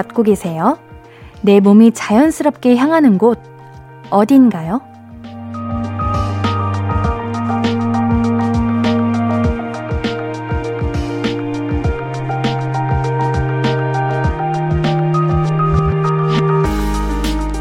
[0.00, 0.78] 갖고 계세요?
[1.42, 3.38] 내 몸이 자연스럽게 향하는 곳
[4.08, 4.80] 어딘가요?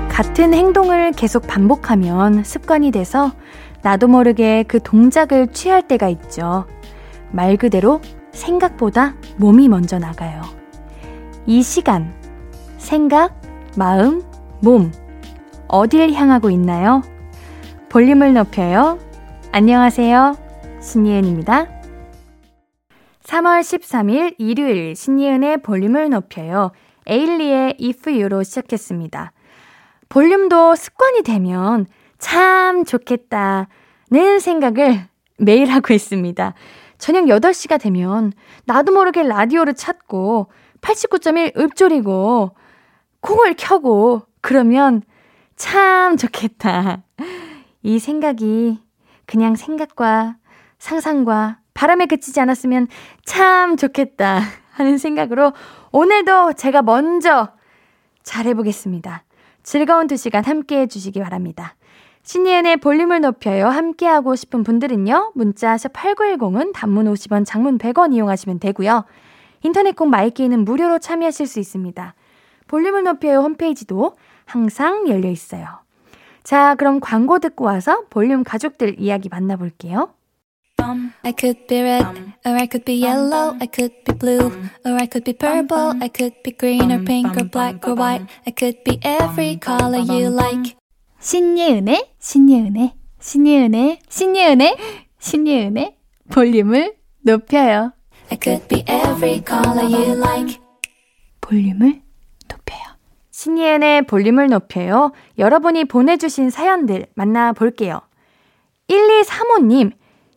[0.07, 3.33] 같은 행동을 계속 반복하면 습관이 돼서
[3.81, 6.65] 나도 모르게 그 동작을 취할 때가 있죠.
[7.31, 7.99] 말 그대로
[8.31, 10.41] 생각보다 몸이 먼저 나가요.
[11.45, 12.13] 이 시간,
[12.89, 13.39] 생각,
[13.77, 14.23] 마음,
[14.63, 14.91] 몸,
[15.67, 17.03] 어딜 향하고 있나요?
[17.87, 18.97] 볼륨을 높여요.
[19.51, 20.35] 안녕하세요.
[20.81, 21.67] 신예은입니다.
[23.21, 26.71] 3월 13일 일요일 신예은의 볼륨을 높여요.
[27.05, 29.33] 에일리의 If You로 시작했습니다.
[30.09, 31.85] 볼륨도 습관이 되면
[32.17, 35.05] 참 좋겠다는 생각을
[35.37, 36.55] 매일 하고 있습니다.
[36.97, 38.33] 저녁 8시가 되면
[38.65, 40.47] 나도 모르게 라디오를 찾고
[40.81, 42.55] 89.1 읊조리고
[43.21, 45.01] 콩을 켜고 그러면
[45.55, 47.03] 참 좋겠다.
[47.83, 48.79] 이 생각이
[49.25, 50.37] 그냥 생각과
[50.77, 52.87] 상상과 바람에 그치지 않았으면
[53.25, 55.53] 참 좋겠다 하는 생각으로
[55.91, 57.49] 오늘도 제가 먼저
[58.23, 59.23] 잘해보겠습니다.
[59.63, 61.75] 즐거운 두 시간 함께 해주시기 바랍니다.
[62.23, 63.67] 신예은의 볼륨을 높여요.
[63.67, 65.31] 함께하고 싶은 분들은요.
[65.35, 69.05] 문자 샵 8910은 단문 50원, 장문 100원 이용하시면 되고요.
[69.63, 72.13] 인터넷 콩 마이케이는 무료로 참여하실 수 있습니다.
[72.69, 75.65] 볼륨을 높여요 홈페이지도 항상 열려 있어요.
[76.43, 80.13] 자, 그럼 광고 듣고 와서 볼륨 가족들 이야기 만나볼게요.
[81.23, 82.05] I could be red,
[82.45, 84.47] or I could be yellow, I could be blue,
[84.85, 88.25] or I could be purple, I could be green or pink or black or white,
[88.47, 90.75] I could be every color you like.
[91.19, 94.77] 신예은의, 신예은의, 신예은의, 신예은의,
[95.19, 95.95] 신예은의
[96.31, 97.91] 볼륨을 높여요.
[98.31, 100.59] I could be every color you like.
[101.41, 102.08] 볼륨을 높여요.
[103.39, 105.13] 신예은의 볼륨을 높여요.
[105.37, 108.01] 여러분이 보내주신 사연들 만나볼게요.
[108.89, 109.93] 1235님,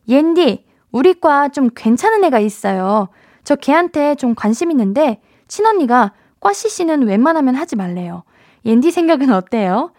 [0.07, 3.09] 옌디, 우리 과 좀 괜찮은 애가 있어요.
[3.43, 8.23] 저 걔한테 좀 관심 있는데, 친언니가 꽈씨씨는 웬만하면 하지 말래요.
[8.63, 9.91] 옌디 생각은 어때요?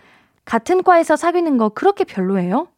[0.46, 2.68] 같은 과에서 사귀는 거 그렇게 별로예요?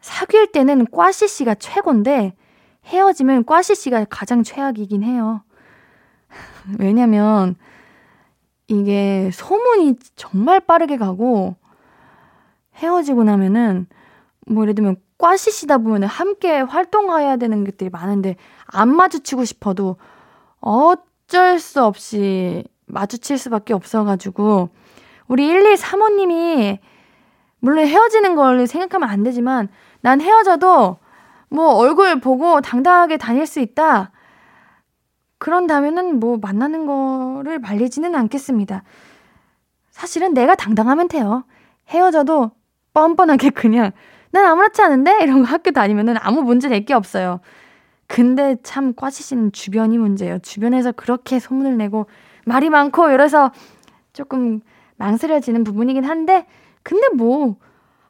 [0.00, 2.34] 사귈 때는 꽈씨씨가 최고인데,
[2.84, 5.44] 헤어지면 꽈씨씨가 가장 최악이긴 해요.
[6.80, 7.54] 왜냐면,
[8.68, 11.56] 이게 소문이 정말 빠르게 가고,
[12.76, 13.86] 헤어지고 나면은,
[14.46, 18.36] 뭐 예를 들면 꽈시시다 보면 함께 활동해야 되는 것들이 많은데
[18.66, 19.96] 안 마주치고 싶어도
[20.60, 24.70] 어쩔 수 없이 마주칠 수밖에 없어가지고
[25.26, 26.78] 우리 1235님이
[27.60, 29.68] 물론 헤어지는 걸 생각하면 안 되지만
[30.00, 30.98] 난 헤어져도
[31.50, 34.12] 뭐 얼굴 보고 당당하게 다닐 수 있다.
[35.38, 38.82] 그런다면은 뭐 만나는 거를 말리지는 않겠습니다.
[39.90, 41.44] 사실은 내가 당당하면 돼요.
[41.88, 42.50] 헤어져도
[42.94, 43.92] 뻔뻔하게 그냥
[44.30, 45.22] 난 아무렇지 않은데?
[45.22, 47.40] 이런 거 학교 다니면은 아무 문제 낼게 없어요.
[48.06, 50.38] 근데 참 꽈시시는 주변이 문제예요.
[50.40, 52.06] 주변에서 그렇게 소문을 내고
[52.44, 53.52] 말이 많고 이래서
[54.12, 54.60] 조금
[54.96, 56.46] 망설여지는 부분이긴 한데
[56.82, 57.56] 근데 뭐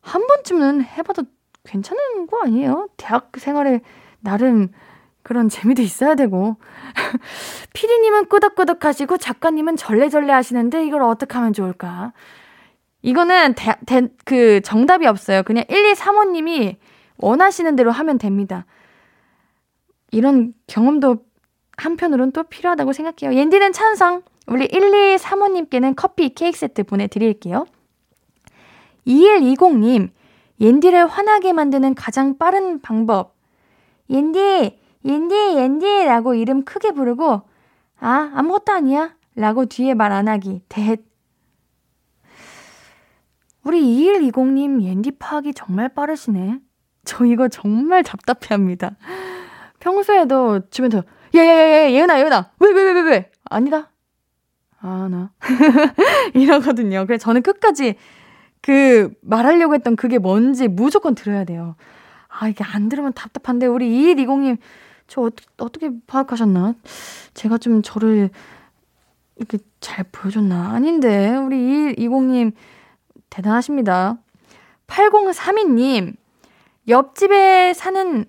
[0.08, 1.24] 한 번쯤은 해봐도
[1.64, 2.88] 괜찮은 거 아니에요?
[2.96, 3.80] 대학 생활에
[4.20, 4.68] 나름
[5.28, 6.56] 그런 재미도 있어야 되고
[7.74, 12.14] 피디님은 끄덕끄덕 하시고 작가님은 절레절레 하시는데 이걸 어떻게 하면 좋을까?
[13.02, 15.42] 이거는 대, 대, 그 정답이 없어요.
[15.42, 16.76] 그냥 1235님이
[17.18, 18.64] 원하시는 대로 하면 됩니다.
[20.12, 21.18] 이런 경험도
[21.76, 23.38] 한편으로는 또 필요하다고 생각해요.
[23.38, 24.22] 옌디는 찬성.
[24.46, 27.66] 우리 1235님께는 커피 케이크 세트 보내드릴게요.
[29.06, 30.08] 2120님,
[30.58, 33.34] 옌디를 화나게 만드는 가장 빠른 방법.
[34.08, 37.42] 옌디, 옌디, 옌디 라고 이름 크게 부르고,
[38.00, 39.14] 아, 아무것도 아니야.
[39.34, 40.62] 라고 뒤에 말 안 하기.
[40.68, 40.96] 대,
[43.64, 46.58] 우리 2120님 옌디 파악이 정말 빠르시네.
[47.04, 48.96] 저 이거 정말 답답해 합니다.
[49.80, 51.04] 평소에도 주변에서,
[51.36, 53.30] 야, 야, 야, 야, 예은아, 예은아, 왜, 왜, 왜, 왜, 왜?
[53.44, 53.90] 아니다.
[54.80, 55.32] 아, 나.
[56.34, 57.04] 이러거든요.
[57.06, 57.96] 그래서 저는 끝까지
[58.60, 61.76] 그 말하려고 했던 그게 뭔지 무조건 들어야 돼요.
[62.28, 64.58] 아, 이게 안 들으면 답답한데, 우리 2120님,
[65.08, 66.74] 저 어, 어떻게 파악하셨나?
[67.34, 68.30] 제가 좀 저를
[69.36, 70.72] 이렇게 잘 보여줬나?
[70.72, 72.52] 아닌데, 우리 2120님,
[73.30, 74.18] 대단하십니다.
[74.86, 76.14] 8032님,
[76.88, 78.24] 옆집에 사는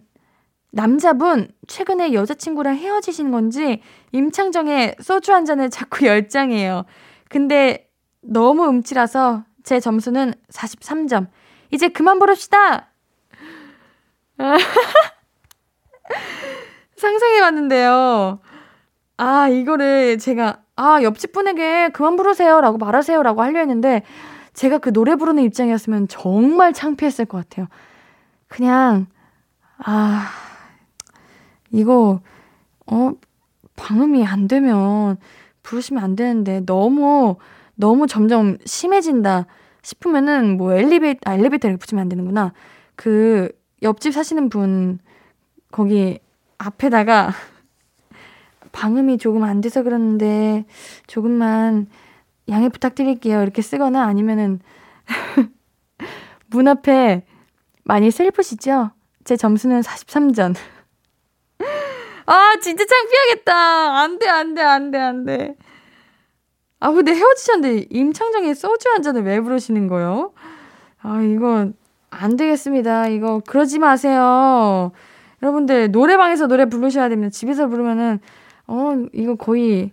[0.72, 3.82] 남자분, 최근에 여자친구랑 헤어지신 건지,
[4.12, 6.86] 임창정의 소주 한 잔을 자꾸 열장해요.
[7.28, 7.90] 근데
[8.22, 11.28] 너무 음치라서 제 점수는 43점.
[11.72, 12.90] 이제 그만 부릅시다!
[17.00, 18.40] 상상해 봤는데요.
[19.18, 22.62] 아, 이거를 제가, 아, 옆집 분에게 그만 부르세요.
[22.62, 23.24] 라고 말하세요.
[23.24, 24.04] 라고 하려 했는데,
[24.54, 27.68] 제가 그 노래 부르는 입장이었으면 정말 창피했을 것 같아요.
[28.48, 29.08] 그냥,
[29.78, 30.28] 아,
[31.72, 32.20] 이거,
[32.86, 33.12] 어,
[33.76, 35.18] 방음이 안 되면
[35.64, 37.38] 부르시면 안 되는데, 너무,
[37.76, 39.46] 너무 점점 심해진다
[39.84, 42.54] 싶으면은, 뭐, 엘리베이터, 아, 엘리베이터를 붙이면 안 되는구나.
[42.96, 43.50] 그,
[43.84, 45.00] 옆집 사시는 분,
[45.72, 46.20] 거기
[46.60, 47.32] 앞에다가,
[48.72, 50.66] 방음이 조금 안 돼서 그러는데,
[51.08, 51.88] 조금만
[52.50, 53.42] 양해 부탁드릴게요.
[53.42, 54.60] 이렇게 쓰거나 아니면은,
[56.48, 57.26] 문 앞에
[57.84, 58.92] 많이 슬프시죠?
[59.24, 60.56] 제 점수는 43점.
[62.28, 64.00] 아, 진짜 창피하겠다.
[64.00, 65.56] 안 돼, 안 돼, 안 돼, 안 돼.
[66.80, 70.34] 아, 근데 헤어지셨는데 임창정의 소주 한 잔을 왜 부르시는 거요?
[71.02, 71.72] 아, 이거
[72.10, 73.08] 안 되겠습니다.
[73.08, 74.92] 이거 그러지 마세요.
[75.42, 77.32] 여러분들 노래방에서 노래 부르셔야 됩니다.
[77.32, 78.20] 집에서 부르면은
[78.68, 79.92] 어, 이거 거의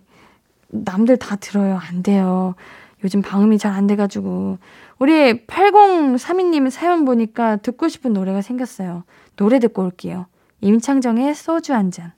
[0.69, 1.79] 남들 다 들어요.
[1.81, 2.55] 안 돼요.
[3.03, 4.57] 요즘 방음이 잘 안 돼가지고.
[4.99, 9.03] 우리 8032님 사연 보니까 듣고 싶은 노래가 생겼어요.
[9.35, 10.25] 노래 듣고 올게요.
[10.61, 12.11] 임창정의 소주 한 잔.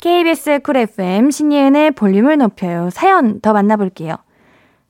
[0.00, 2.88] KBS 쿨 FM 신예은의 볼륨을 높여요.
[2.90, 4.14] 사연 더 만나볼게요.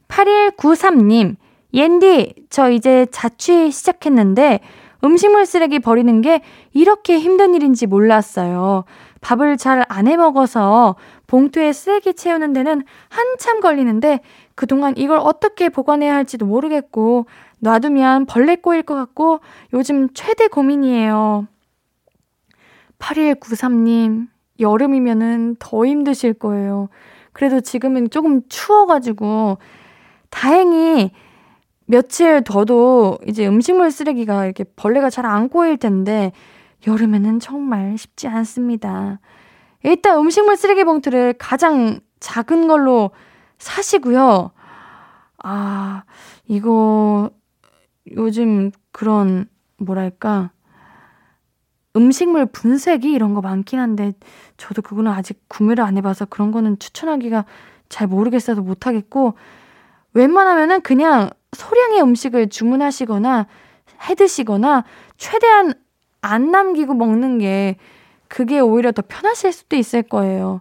[0.09, 1.37] 8193님,
[1.73, 4.61] 옌디, 저 이제 자취 시작했는데
[5.05, 6.43] 음식물 쓰레기 버리는 게
[6.73, 8.85] 이렇게 힘든 일인지 몰랐어요.
[9.21, 10.97] 밥을 잘 안 해 먹어서
[11.27, 14.21] 봉투에 쓰레기 채우는 데는 한참 걸리는데
[14.55, 17.27] 그동안 이걸 어떻게 보관해야 할지도 모르겠고
[17.61, 19.41] 놔두면 벌레 꼬일 것 같고
[19.73, 21.47] 요즘 최대 고민이에요.
[22.99, 24.29] 8193님,
[24.61, 26.89] 여름이면은 더 힘드실 거예요.
[27.33, 29.59] 그래도 지금은 조금 추워가지고
[30.31, 31.13] 다행히
[31.89, 36.33] 며칠 더도 이제 음식물 쓰레기가 이렇게 벌레가 잘 안 꼬일 텐데
[36.87, 39.21] 여름에는 정말 쉽지 않습니다.
[39.83, 43.11] 일단 음식물 쓰레기 봉투를 가장 작은 걸로
[43.59, 44.51] 사시고요.
[45.43, 46.05] 아,
[46.47, 47.31] 이거
[48.17, 49.47] 요즘 그런
[49.79, 50.51] 뭐랄까
[51.97, 54.13] 음식물 분쇄기 이런 거 많긴 한데
[54.59, 57.47] 저도 그거는 아직 구매를 안 해봐서 그런 거는 추천하기가
[57.89, 59.35] 잘 모르겠어서 못하겠고
[60.15, 63.47] 웬만하면은 그냥 소량의 음식을 주문하시거나
[64.09, 64.85] 해 드시거나
[65.17, 65.75] 최대한
[66.21, 67.77] 안 남기고 먹는 게
[68.29, 70.61] 그게 오히려 더 편하실 수도 있을 거예요.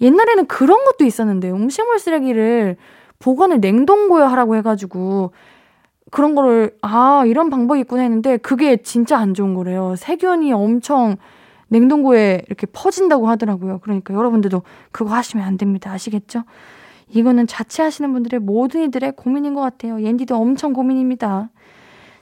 [0.00, 2.76] 옛날에는 그런 것도 있었는데 음식물 쓰레기를
[3.18, 5.32] 보관을 냉동고에 하라고 해가지고
[6.10, 9.94] 그런 거를 아 이런 방법이 있구나 했는데 그게 진짜 안 좋은 거래요.
[9.96, 11.16] 세균이 엄청
[11.68, 13.78] 냉동고에 이렇게 퍼진다고 하더라고요.
[13.80, 15.92] 그러니까 여러분들도 그거 하시면 안 됩니다.
[15.92, 16.44] 아시겠죠?
[17.10, 20.00] 이거는 자취하시는 분들의 모든 이들의 고민인 것 같아요.
[20.00, 21.50] 옌디도 엄청 고민입니다.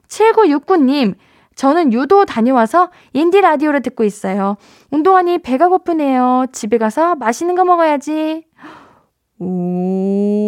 [0.09, 1.15] 7969님,
[1.55, 4.57] 저는 유도 다녀와서 인디 라디오를 듣고 있어요.
[4.91, 6.47] 운동하니 배가 고프네요.
[6.53, 8.47] 집에 가서 맛있는 거 먹어야지.
[9.41, 10.41] 오,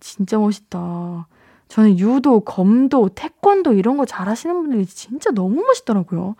[0.00, 1.26] 진짜 멋있다.
[1.68, 6.34] 저는 유도, 검도, 태권도 이런 거 잘하시는 분들이 진짜 너무 멋있더라고요.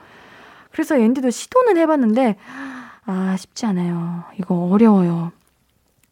[0.73, 2.37] 그래서 앤디도 시도는 해봤는데,
[3.05, 4.25] 아, 쉽지 않아요.
[4.39, 5.33] 이거 어려워요.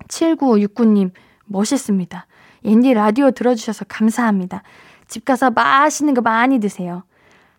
[0.07, 1.11] 7969님,
[1.47, 2.27] 멋있습니다.
[2.65, 4.63] 앤디 라디오 들어주셔서 감사합니다.
[5.07, 7.05] 집 가서 맛있는 거 많이 드세요.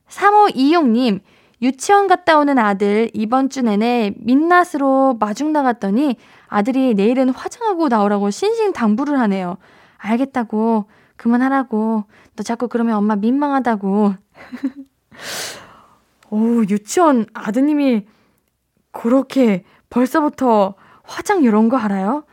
[0.08, 1.22] 3526님,
[1.62, 6.16] 유치원 갔다 오는 아들 이번 주 내내 민낯으로 마중 나갔더니
[6.48, 9.58] 아들이 내일은 화장하고 나오라고 신신 당부를 하네요.
[9.98, 10.86] 알겠다고.
[11.18, 12.06] 그만하라고.
[12.36, 14.14] 너 자꾸 그러면 엄마 민망하다고.
[16.32, 18.06] 오, 유치원 아드님이
[18.92, 22.24] 그렇게 벌써부터 화장 이런 거 알아요?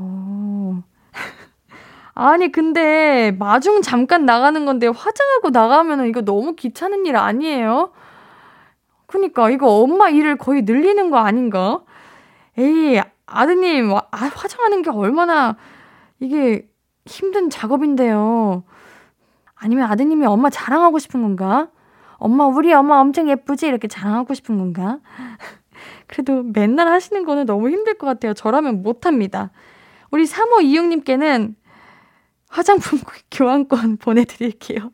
[0.00, 0.82] 오.
[2.14, 7.92] 아니, 근데 마중 잠깐 나가는 건데 화장하고 나가면 이거 너무 귀찮은 일 아니에요?
[9.06, 11.82] 그니까 이거 엄마 일을 거의 늘리는 거 아닌가?
[12.58, 15.56] 에이, 아드님, 아, 화장하는 게 얼마나
[16.18, 16.68] 이게
[17.06, 18.64] 힘든 작업인데요.
[19.54, 21.68] 아니면 아드님이 엄마 자랑하고 싶은 건가?
[22.16, 23.66] 엄마, 우리 엄마 엄청 예쁘지?
[23.66, 24.98] 이렇게 자랑하고 싶은 건가?
[26.06, 28.34] 그래도 맨날 하시는 거는 너무 힘들 것 같아요.
[28.34, 29.50] 저라면 못합니다.
[30.10, 31.56] 우리 3호 이용님께는
[32.48, 33.00] 화장품
[33.30, 34.92] 교환권 보내드릴게요.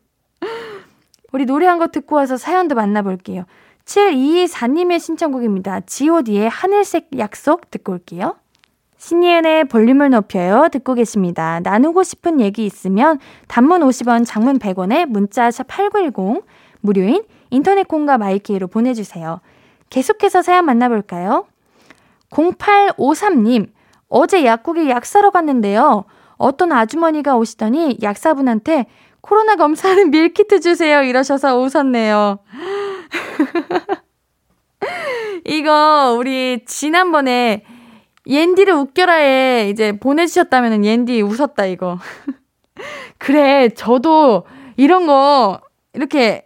[1.33, 3.45] 우리 노래 한곡 듣고 와서 사연도 만나볼게요.
[3.85, 5.81] 7224님의 신청곡입니다.
[5.81, 8.37] god의 하늘색 약속 듣고 올게요.
[8.99, 10.69] 신예은의 볼륨을 높여요.
[10.73, 11.61] 듣고 계십니다.
[11.61, 16.43] 나누고 싶은 얘기 있으면 단문 50원, 장문 100원에 문자 샵8910
[16.81, 19.41] 무료인 인터넷 콩과 마이케이로 보내주세요.
[19.91, 21.47] 계속해서 사연 만나볼까요?
[22.31, 23.69] 0853님,
[24.09, 26.05] 어제 약국에 약 사러 갔는데요.
[26.37, 28.87] 어떤 아주머니가 오시더니 약사분한테
[29.21, 31.03] 코로나 검사하는 밀키트 주세요.
[31.03, 32.39] 이러셔서 웃었네요.
[35.45, 37.65] 이거 우리 지난번에
[38.27, 41.99] 옌디를 웃겨라에 이제 보내주셨다면 옌디 웃었다, 이거.
[43.19, 44.47] 그래, 저도
[44.77, 45.61] 이런 거
[45.93, 46.45] 이렇게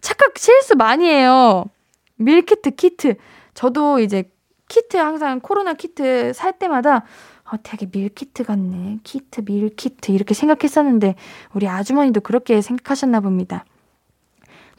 [0.00, 1.64] 착각 실수 많이 해요.
[2.16, 3.14] 밀키트, 키트.
[3.54, 4.30] 저도 이제
[4.68, 7.04] 키트 항상 코로나 키트 살 때마다
[7.44, 8.98] 어, 되게 밀키트 같네.
[9.04, 10.10] 키트, 밀키트.
[10.10, 11.14] 이렇게 생각했었는데,
[11.54, 13.64] 우리 아주머니도 그렇게 생각하셨나 봅니다.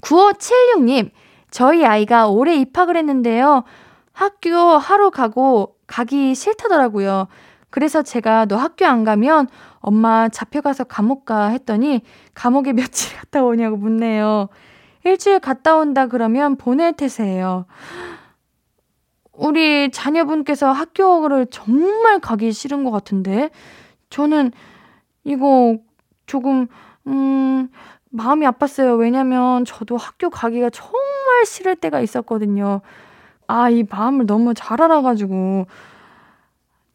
[0.01, 1.11] 9576님,
[1.49, 3.63] 저희 아이가 올해 입학을 했는데요.
[4.11, 7.27] 학교 하루 가고 가기 싫다더라고요.
[7.69, 9.47] 그래서 제가 너 학교 안 가면
[9.79, 12.01] 엄마 잡혀가서 감옥 가 했더니
[12.33, 14.49] 감옥에 며칠 갔다 오냐고 묻네요.
[15.05, 17.65] 일주일 갔다 온다 그러면 보낼 테세요.
[19.37, 23.51] 우리 자녀분께서 학교를 정말 가기 싫은 것 같은데,
[24.09, 24.51] 저는
[25.23, 25.77] 이거
[26.25, 26.67] 조금,
[27.05, 27.69] 음,
[28.09, 28.99] 마음이 아팠어요.
[28.99, 32.81] 왜냐면 저도 학교 가기가 정말 싫을 때가 있었거든요.
[33.45, 35.67] 아, 이 마음을 너무 잘 알아가지고,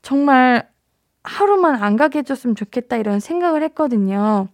[0.03, 0.69] 정말
[1.23, 4.49] 하루만 안 가게 해줬으면 좋겠다 이런 생각을 했거든요.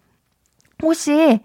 [0.83, 1.40] 혹시,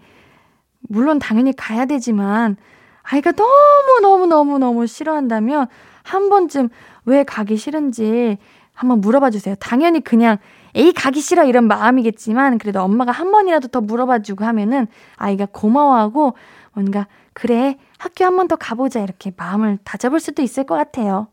[0.80, 2.58] 물론 당연히 가야 되지만,
[3.02, 5.68] 아이가 너무너무너무너무 싫어한다면,
[6.04, 6.68] 한 번쯤
[7.06, 8.38] 왜 가기 싫은지
[8.72, 9.56] 한번 물어봐 주세요.
[9.58, 10.36] 당연히 그냥
[10.76, 16.34] 에이 가기 싫어 이런 마음이겠지만 그래도 엄마가 한 번이라도 더 물어봐 주고 하면은 아이가 고마워하고
[16.72, 21.28] 뭔가 그래 학교 한 번 더 가보자 이렇게 마음을 다잡을 수도 있을 것 같아요.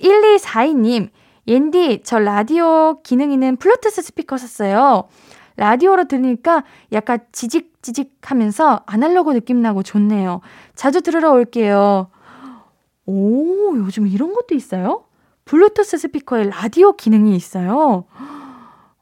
[0.00, 1.10] 1242님
[1.46, 5.04] 옌디 저 라디오 기능 있는 블루투스 스피커 샀어요.
[5.56, 10.40] 라디오로 들으니까 약간 지직지직 하면서 아날로그 느낌 나고 좋네요.
[10.74, 12.08] 자주 들으러 올게요.
[13.06, 15.04] 오, 요즘 이런 것도 있어요?
[15.44, 18.04] 블루투스 스피커에 라디오 기능이 있어요.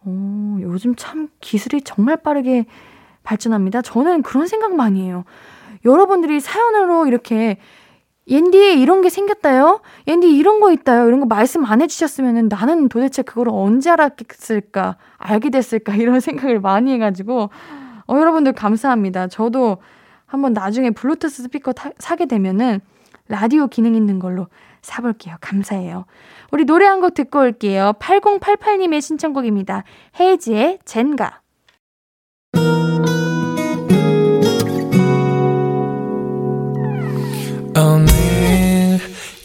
[0.04, 2.64] 오, 요즘 참 기술이 정말 빠르게
[3.22, 3.82] 발전합니다.
[3.82, 5.24] 저는 그런 생각 많이 해요.
[5.84, 7.58] 여러분들이 사연으로 이렇게
[8.28, 9.80] 옌디 이런 게 생겼다요?
[10.06, 11.08] 옌디 이런 거 있다요?
[11.08, 14.96] 이런 거 말씀 안 해주셨으면 나는 도대체 그걸 언제 알았을까?
[15.18, 15.96] 알게 됐을까?
[15.96, 17.50] 이런 생각을 많이 해가지고,
[18.06, 19.28] 어, 여러분들 감사합니다.
[19.28, 19.78] 저도
[20.26, 22.80] 한번 나중에 블루투스 스피커 타, 사게 되면은
[23.30, 24.48] 라디오 기능 있는 걸로
[24.82, 25.36] 사볼게요.
[25.40, 26.04] 감사해요.
[26.50, 27.94] 우리 노래 한 곡 듣고 올게요.
[28.00, 29.84] 8088님의 신청곡입니다.
[30.18, 31.40] 헤이지의 젠가.
[37.76, 38.98] 오늘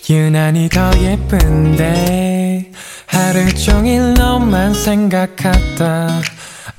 [0.10, 2.72] 유난히 더 예쁜데
[3.08, 6.10] 하루 종일 너만 생각하다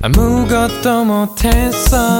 [0.01, 2.19] 아무것도 못했어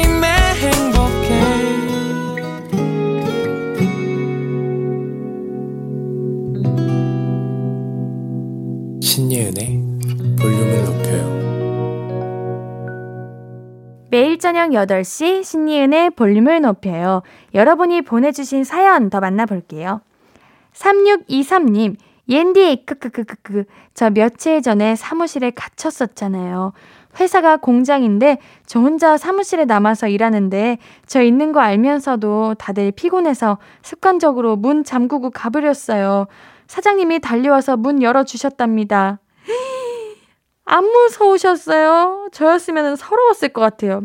[14.11, 17.21] 매일 저녁 8시 신이은의 볼륨을 높여요.
[17.53, 20.01] 여러분이 보내주신 사연 더 만나볼게요.
[20.73, 21.95] 3623님,
[22.27, 23.63] 옌디, 크크크크크.
[23.93, 26.73] 저 며칠 전에 사무실에 갇혔었잖아요.
[27.21, 34.83] 회사가 공장인데 저 혼자 사무실에 남아서 일하는데 저 있는 거 알면서도 다들 피곤해서 습관적으로 문
[34.83, 36.27] 잠그고 가버렸어요.
[36.67, 39.19] 사장님이 달려와서 문 열어주셨답니다.
[40.71, 42.29] 안 무서우셨어요?
[42.31, 44.03] 저였으면 서러웠을 것 같아요.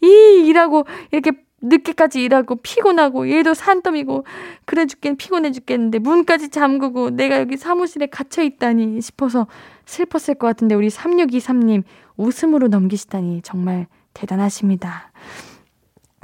[0.00, 4.24] 이 일하고 이렇게 늦게까지 일하고 피곤하고 일도 산더미고
[4.64, 9.48] 그래 죽겠 피곤해 죽겠는데 문까지 잠그고 내가 여기 사무실에 갇혀 있다니 싶어서
[9.86, 11.82] 슬펐을 것 같은데 우리 3623님
[12.16, 15.10] 웃음으로 넘기시다니 정말 대단하십니다.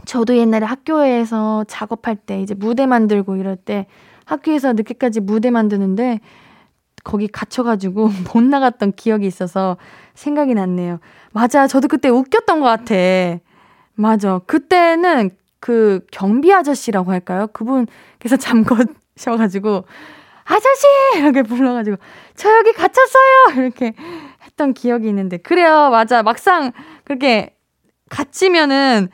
[0.04, 3.86] 저도 옛날에 학교에서 작업할 때 이제 무대 만들고 이럴 때
[4.24, 6.20] 학교에서 늦게까지 무대 만드는데
[7.04, 9.76] 거기 갇혀가지고 못 나갔던 기억이 있어서
[10.14, 10.98] 생각이 났네요.
[11.32, 11.66] 맞아.
[11.66, 12.94] 저도 그때 웃겼던 것 같아.
[13.94, 14.40] 맞아.
[14.46, 15.30] 그때는
[15.60, 17.46] 그 경비 아저씨라고 할까요?
[17.52, 19.84] 그분께서 잠궈셔가지고,
[20.44, 20.86] 아저씨!
[21.16, 21.96] 이렇게 불러가지고,
[22.34, 23.62] 저 여기 갇혔어요!
[23.62, 23.94] 이렇게
[24.42, 25.36] 했던 기억이 있는데.
[25.38, 25.88] 그래요.
[25.90, 26.22] 맞아.
[26.22, 26.72] 막상
[27.04, 27.54] 그렇게
[28.10, 29.08] 갇히면은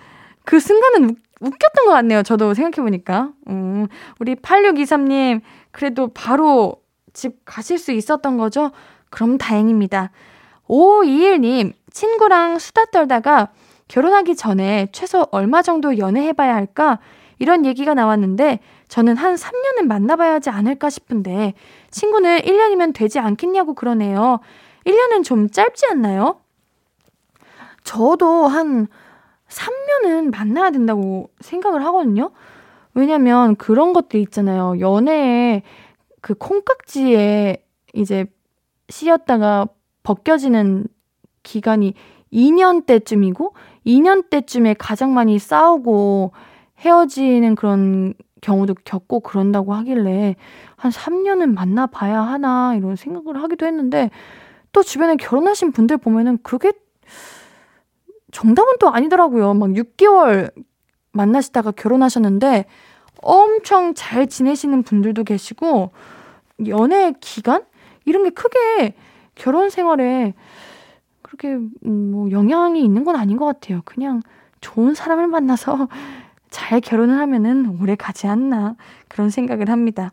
[0.45, 2.23] 그 순간은 웃겼던 것 같네요.
[2.23, 3.31] 저도 생각해보니까.
[3.49, 3.87] 음,
[4.19, 6.80] 우리 8623님, 그래도 바로
[7.13, 8.71] 집 가실 수 있었던 거죠?
[9.11, 10.11] 그럼 다행입니다.
[10.69, 13.49] 5521님, 친구랑 수다 떨다가
[13.89, 17.01] 결혼하기 전에 최소 얼마 정도 연애해봐야 할까?
[17.41, 21.55] 이런 얘기가 나왔는데 저는 한 3년은 만나봐야 하지 않을까 싶은데
[21.91, 24.41] 친구는 1년이면 되지 않겠냐고 그러네요.
[24.87, 26.41] 1년은 좀 짧지 않나요?
[27.83, 28.87] 저도 한
[29.49, 32.31] 3년은 만나야 된다고 생각을 하거든요.
[32.95, 34.79] 왜냐면 그런 것들 있잖아요.
[34.81, 35.63] 연애에
[36.21, 38.27] 그 콩깍지에 이제
[38.89, 39.69] 씌었다가
[40.03, 40.87] 벗겨지는
[41.43, 41.95] 기간이
[42.33, 43.55] 2년 때쯤이고
[43.87, 46.33] 2년 때쯤에 가장 많이 싸우고
[46.79, 50.37] 헤어지는 그런 경우도 겪고 그런다고 하길래
[50.77, 54.11] 한 3년은 만나 봐야 하나 이런 생각을 하기도 했는데
[54.73, 56.73] 또 주변에 결혼하신 분들 보면은 그게
[58.33, 59.55] 정답은 또 아니더라고요.
[59.55, 60.53] 막 6개월
[61.13, 62.67] 만나시다가 결혼하셨는데
[63.23, 65.91] 엄청 잘 지내시는 분들도 계시고
[66.69, 67.65] 연애 기간
[68.05, 68.95] 이런 게 크게
[69.35, 70.35] 결혼 생활에
[71.23, 73.83] 그렇게 뭐 영향이 있는 건 아닌 것 같아요.
[73.85, 74.23] 그냥
[74.61, 75.89] 좋은 사람을 만나서
[76.51, 78.77] 잘 결혼을 하면은 오래 가지 않나
[79.09, 80.13] 그런 생각을 합니다.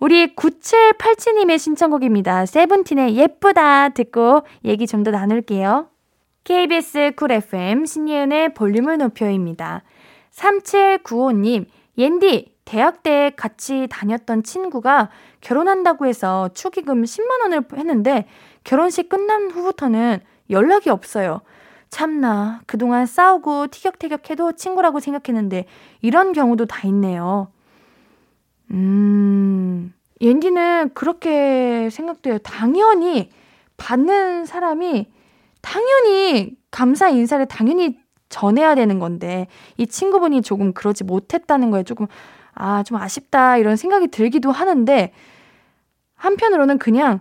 [0.00, 2.46] 우리 9787님의 신청곡입니다.
[2.46, 5.88] 세븐틴의 예쁘다 듣고 얘기 좀 더 나눌게요.
[6.44, 9.82] KBS Cool FM 신예은의 볼륨을 높여입니다.
[10.32, 11.66] 3795님,
[12.00, 15.10] 옌디, 대학 때 같이 다녔던 친구가
[15.42, 18.26] 결혼한다고 해서 축의금 10만 원을 했는데
[18.64, 21.42] 결혼식 끝난 후부터는 연락이 없어요.
[21.90, 25.66] 참나, 그동안 싸우고 티격태격해도 친구라고 생각했는데
[26.00, 27.48] 이런 경우도 다 있네요.
[28.70, 29.92] 음,
[30.22, 32.38] 옌디는 그렇게 생각돼요.
[32.38, 33.28] 당연히
[33.76, 35.10] 받는 사람이
[35.60, 37.99] 당연히 감사 인사를 당연히
[38.30, 39.46] 전해야 되는 건데
[39.76, 42.06] 이 친구분이 조금 그러지 못했다는 거에 조금
[42.54, 45.12] 아, 좀 아쉽다 이런 생각이 들기도 하는데
[46.14, 47.20] 한편으로는 그냥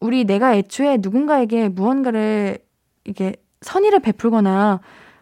[0.00, 2.58] 우리 내가 애초에 누군가에게 무언가를
[3.04, 4.80] 이게 선의를 베풀거나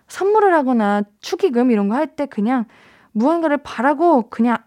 [0.09, 2.64] 선물을 하거나 축의금 이런 거 할 때 그냥
[3.12, 4.59] 무언가를 바라고 그냥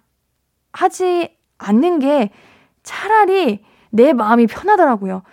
[0.71, 2.31] 하지 않는 게
[2.83, 5.23] 차라리 내 마음이 편하더라고요.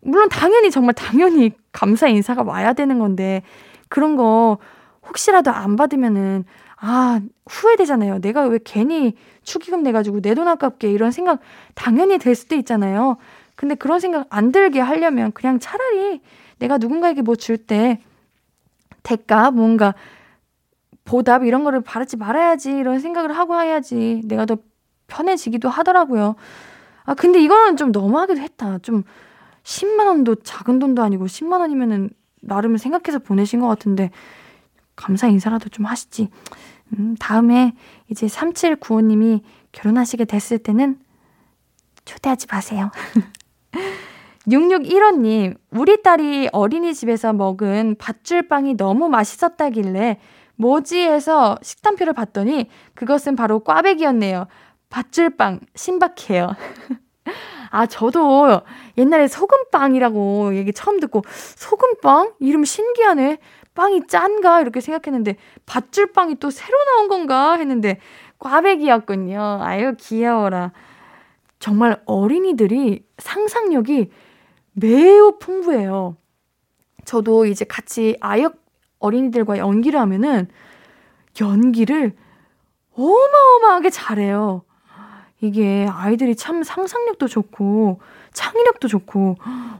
[0.00, 3.42] 물론 당연히 정말 당연히 감사 인사가 와야 되는 건데
[3.92, 4.56] 그런 거
[5.06, 6.44] 혹시라도 안 받으면은
[6.78, 8.20] 아 후회되잖아요.
[8.22, 11.40] 내가 왜 괜히 축의금 내가지고 내 돈 아깝게 이런 생각
[11.74, 13.18] 당연히 될 수도 있잖아요.
[13.54, 16.22] 근데 그런 생각 안 들게 하려면 그냥 차라리
[16.58, 18.00] 내가 누군가에게 뭐 줄 때
[19.02, 19.94] 대가 뭔가
[21.04, 24.56] 보답 이런 거를 바라지 말아야지 이런 생각을 하고 해야지 내가 더
[25.06, 26.36] 편해지기도 하더라고요.
[27.04, 28.78] 아 근데 이거는 좀 너무하기도 했다.
[28.78, 29.02] 좀
[29.64, 32.08] 10만 원도 작은 돈도 아니고 10만 원이면은
[32.42, 34.10] 나름 생각해서 보내신 것 같은데
[34.96, 36.28] 감사 인사라도 좀 하시지.
[36.98, 37.74] 음, 다음에
[38.08, 39.40] 이제 3795님이
[39.72, 40.98] 결혼하시게 됐을 때는
[42.04, 42.90] 초대하지 마세요.
[44.48, 50.18] 6615님, 우리 딸이 어린이집에서 먹은 밧줄빵이 너무 맛있었다길래
[50.56, 54.46] 뭐지 해서 식단표를 봤더니 그것은 바로 꽈배기였네요.
[54.90, 56.54] 밧줄빵, 신박해요.
[57.72, 58.60] 아, 저도
[58.98, 61.22] 옛날에 소금빵이라고 얘기 처음 듣고,
[61.56, 62.34] 소금빵?
[62.38, 63.38] 이름 신기하네.
[63.74, 64.60] 빵이 짠가?
[64.60, 67.54] 이렇게 생각했는데, 밧줄빵이 또 새로 나온 건가?
[67.54, 67.98] 했는데,
[68.38, 69.60] 꽈배기였군요.
[69.62, 70.72] 아유, 귀여워라.
[71.60, 74.10] 정말 어린이들이 상상력이
[74.72, 76.16] 매우 풍부해요.
[77.06, 78.56] 저도 이제 같이 아역
[78.98, 80.46] 어린이들과 연기를 하면은
[81.40, 82.14] 연기를
[82.94, 84.64] 어마어마하게 잘해요.
[85.42, 88.00] 이게 아이들이 참 상상력도 좋고
[88.32, 89.36] 창의력도 좋고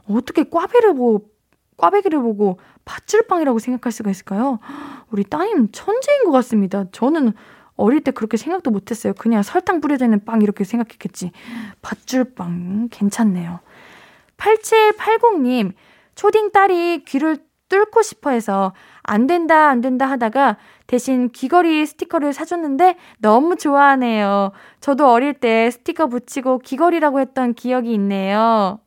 [0.09, 1.29] 어떻게 꽈배를 보고
[1.77, 4.59] 꽈배기를 보고 밧줄빵이라고 생각할 수가 있을까요?
[5.09, 6.85] 우리 따님 천재인 것 같습니다.
[6.91, 7.33] 저는
[7.75, 9.13] 어릴 때 그렇게 생각도 못했어요.
[9.13, 11.31] 그냥 설탕 뿌려져 있는 빵 이렇게 생각했겠지.
[11.81, 13.61] 밧줄빵 괜찮네요.
[14.37, 15.71] 8780님
[16.15, 17.37] 초딩 딸이 귀를
[17.69, 24.51] 뚫고 싶어 해서 안 된다, 안 된다 하다가 대신 귀걸이 스티커를 사줬는데 너무 좋아하네요.
[24.79, 28.79] 저도 어릴 때 스티커 붙이고 귀걸이라고 했던 기억이 있네요.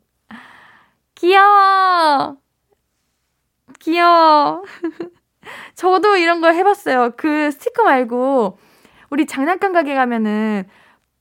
[1.15, 2.37] 귀여워!
[3.81, 4.63] 귀여워.
[5.75, 7.13] 저도 이런 걸 해봤어요.
[7.17, 8.59] 그 스티커 말고,
[9.11, 10.65] 우리 장난감 가게 가면은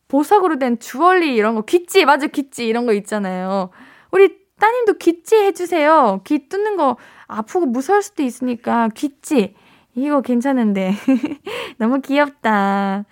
[0.07, 3.69] 보석으로 된 주얼리 이런 거, 귀찌, 맞아, 귀찌 이런 거 있잖아요.
[4.11, 6.21] 우리 따님도 귀찌 해주세요.
[6.25, 6.97] 귀 뚫는 거
[7.27, 9.55] 아프고 무서울 수도 있으니까 귀찌.
[9.95, 10.93] 이거 괜찮은데.
[11.77, 13.05] 너무 귀엽다.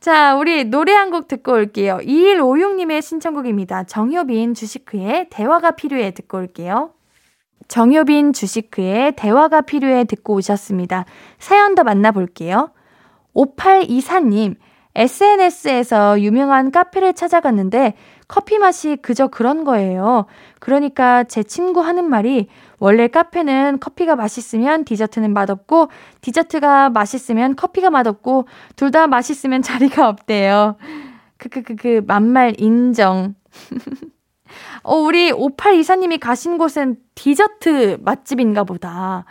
[0.00, 1.98] 자, 우리 노래 한 곡 듣고 올게요.
[2.02, 3.84] 2156님의 신청곡입니다.
[3.84, 6.90] 정효빈 주식크의 대화가 필요해 듣고 올게요.
[7.66, 11.04] 정효빈 주식크의 대화가 필요해 듣고 오셨습니다.
[11.38, 12.70] 사연 더 만나볼게요.
[13.34, 14.56] 5824님,
[14.94, 17.94] SNS에서 유명한 카페를 찾아갔는데
[18.26, 20.26] 커피 맛이 그저 그런 거예요.
[20.60, 25.88] 그러니까 제 친구 하는 말이 원래 카페는 커피가 맛있으면 디저트는 맛없고
[26.20, 30.76] 디저트가 맛있으면 커피가 맛없고 둘 다 맛있으면 자리가 없대요.
[31.38, 33.34] 크크크크 그 만말 인정.
[34.82, 39.24] 어 우리 5824님이 가신 곳은 디저트 맛집인가 보다.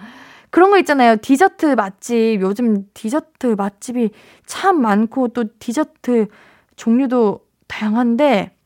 [0.49, 1.17] 그런 거 있잖아요.
[1.17, 2.41] 디저트 맛집.
[2.41, 4.12] 요즘 디저트 맛집이
[4.45, 6.27] 참 많고 또 디저트
[6.75, 8.57] 종류도 다양한데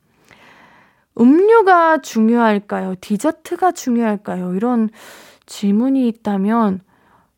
[1.21, 2.95] 음료가 중요할까요?
[2.99, 4.55] 디저트가 중요할까요?
[4.55, 4.89] 이런
[5.45, 6.81] 질문이 있다면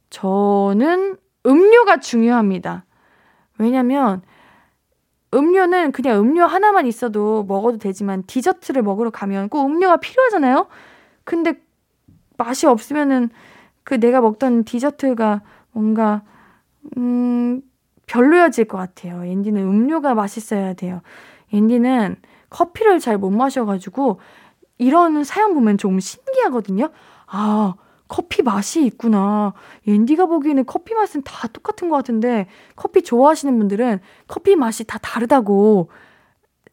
[0.10, 2.86] 저는 음료가 중요합니다.
[3.58, 4.22] 왜냐면
[5.34, 10.68] 음료는 그냥 음료 하나만 있어도 먹어도 되지만 디저트를 먹으러 가면 꼭 음료가 필요하잖아요?
[11.24, 11.56] 근데
[12.38, 13.30] 맛이 없으면은
[13.84, 15.42] 그 내가 먹던 디저트가
[15.72, 16.22] 뭔가,
[16.98, 17.62] 음,
[18.06, 19.26] 별로여질 것 같아요.
[19.26, 21.02] 앤디는 음료가 맛있어야 돼요.
[21.52, 22.18] 앤디는
[22.54, 24.20] 커피를 잘 못 마셔가지고
[24.78, 26.90] 이런 사연 보면 좀 신기하거든요.
[27.28, 27.74] 아,
[28.08, 29.54] 커피 맛이 있구나.
[29.88, 35.90] 앤디가 보기에는 커피 맛은 다 똑같은 것 같은데 커피 좋아하시는 분들은 커피 맛이 다 다르다고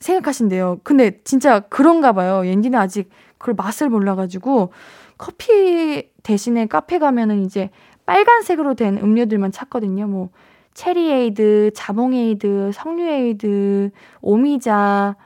[0.00, 0.80] 생각하신대요.
[0.84, 2.44] 근데 진짜 그런가 봐요.
[2.44, 4.72] 옌디는 아직 그걸 맛을 몰라가지고
[5.18, 7.70] 커피 대신에 카페 가면은 이제
[8.06, 10.06] 빨간색으로 된 음료들만 찾거든요.
[10.06, 10.30] 뭐
[10.74, 13.90] 체리에이드, 자몽에이드, 석류에이드,
[14.20, 15.16] 오미자,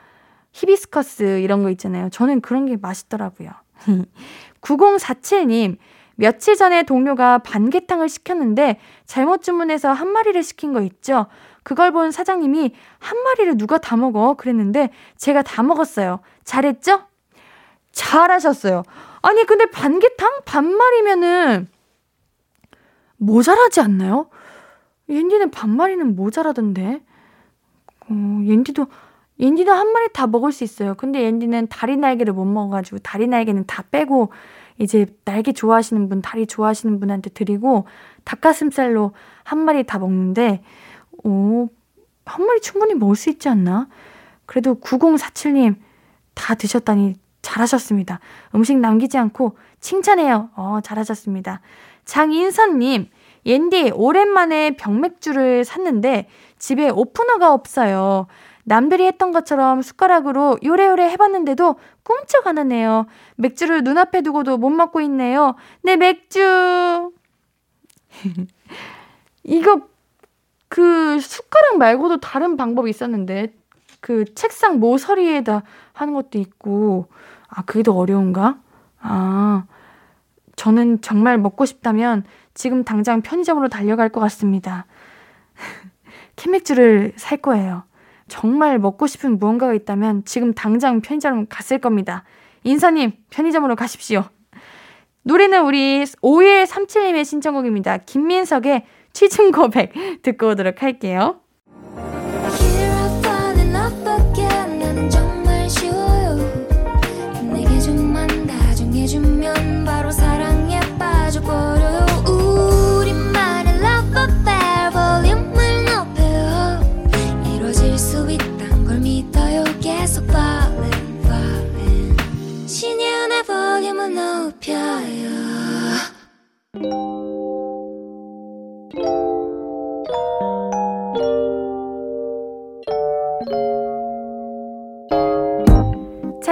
[0.55, 2.09] 히비스커스 이런 거 있잖아요.
[2.11, 3.51] 저는 그런 게 맛있더라고요.
[4.63, 5.77] 9047님,
[6.15, 11.27] 며칠 전에 동료가 반계탕을 시켰는데 잘못 주문해서 한 마리를 시킨 거 있죠?
[11.65, 14.35] 그걸 본 사장님이 한 마리를 누가 다 먹어?
[14.35, 16.21] 그랬는데 제가 다 먹었어요.
[16.45, 17.03] 잘했죠?
[17.91, 18.85] 잘하셨어요.
[19.23, 20.43] 아니, 근데 반개탕?
[20.45, 21.69] 반마리면은
[23.17, 24.29] 모자라지 않나요?
[25.09, 27.03] 옌디는 반마리는 모자라던데.
[28.09, 28.87] 어, 옌디도,
[29.41, 30.95] 옌디도 한 마리 다 먹을 수 있어요.
[30.95, 34.31] 근데 옌디는 다리 날개를 못 먹어가지고 다리 날개는 다 빼고
[34.79, 37.87] 이제 날개 좋아하시는 분, 다리 좋아하시는 분한테 드리고
[38.25, 39.13] 닭가슴살로
[39.45, 40.63] 한 마리 다 먹는데,
[41.23, 41.69] 오,
[42.25, 43.89] 한 마리 충분히 먹을 수 있지 않나?
[44.47, 45.77] 그래도 9047님
[46.35, 48.21] 다 드셨다니 잘하셨습니다.
[48.55, 50.51] 음식 남기지 않고 칭찬해요.
[50.57, 51.61] 어, 잘하셨습니다.
[52.05, 53.11] 장인선님,
[53.47, 58.27] 옌디, 오랜만에 병맥주를 샀는데 집에 오프너가 없어요.
[58.65, 63.07] 남들이 했던 것처럼 숟가락으로 요래요래 해봤는데도 꿈쩍 안 하네요.
[63.37, 65.55] 맥주를 눈앞에 두고도 못 먹고 있네요.
[65.83, 67.13] 네, 맥주!
[69.45, 69.83] 이거,
[70.69, 73.55] 그, 숟가락 말고도 다른 방법이 있었는데,
[74.01, 77.09] 그 책상 모서리에다 하는 것도 있고,
[77.49, 78.59] 아, 그게 더 어려운가?
[79.01, 79.65] 아,
[80.57, 82.25] 저는 정말 먹고 싶다면
[82.55, 84.87] 지금 당장 편의점으로 달려갈 것 같습니다.
[86.37, 87.85] 캔맥주를 살 거예요.
[88.29, 92.25] 정말 먹고 싶은 무언가가 있다면 지금 당장 편의점 갔을 겁니다.
[92.65, 94.25] 인사님, 편의점으로 가십시오.
[95.23, 97.99] 노래는 우리 5137님의 신청곡입니다.
[97.99, 101.41] 김민석의 취중 고백 듣고 오도록 할게요.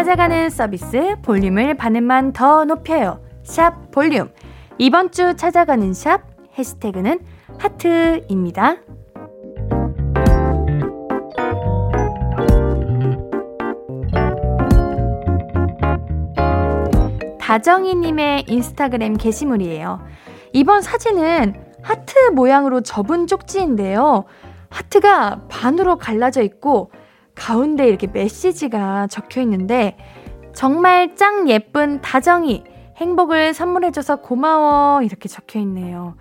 [0.03, 3.21] 찾아가는 서비스 볼륨을 반음만 더 높여요.
[3.45, 4.33] 샵 볼륨.
[4.77, 6.23] 이번 주 찾아가는 샵
[6.59, 7.21] 해시태그는
[7.57, 8.79] 하트입니다.
[17.39, 20.01] 다정이님의 인스타그램 게시물이에요.
[20.53, 24.25] 이번 사진은 하트 모양으로 접은 쪽지인데요.
[24.69, 26.91] 하트가 반으로 갈라져 있고
[27.35, 29.97] 가운데 이렇게 메시지가 적혀 있는데
[30.55, 32.65] 정말 짱 예쁜 다정이
[32.97, 36.15] 행복을 선물해줘서 고마워 이렇게 적혀 있네요.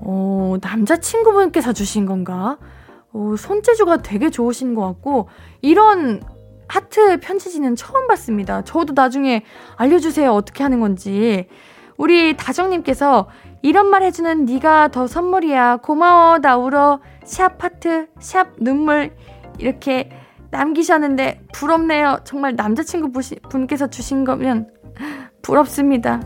[0.00, 2.58] 어, 남자친구분께서 주신 건가?
[3.12, 5.28] 어, 손재주가 되게 좋으신 것 같고
[5.62, 6.20] 이런
[6.66, 8.62] 하트 편지지는 처음 봤습니다.
[8.62, 9.44] 저도 나중에
[9.76, 10.32] 알려주세요.
[10.32, 11.46] 어떻게 하는 건지.
[11.96, 13.28] 우리 다정님께서
[13.62, 15.76] 이런 말 해주는 네가 더 선물이야.
[15.76, 16.38] 고마워.
[16.38, 17.00] 나 울어.
[17.24, 19.14] 샵 하트, 샵 눈물
[19.58, 20.10] 이렇게
[20.50, 22.20] 남기셨는데 부럽네요.
[22.24, 23.10] 정말 남자친구
[23.48, 24.70] 분께서 주신 거면
[25.42, 26.22] 부럽습니다.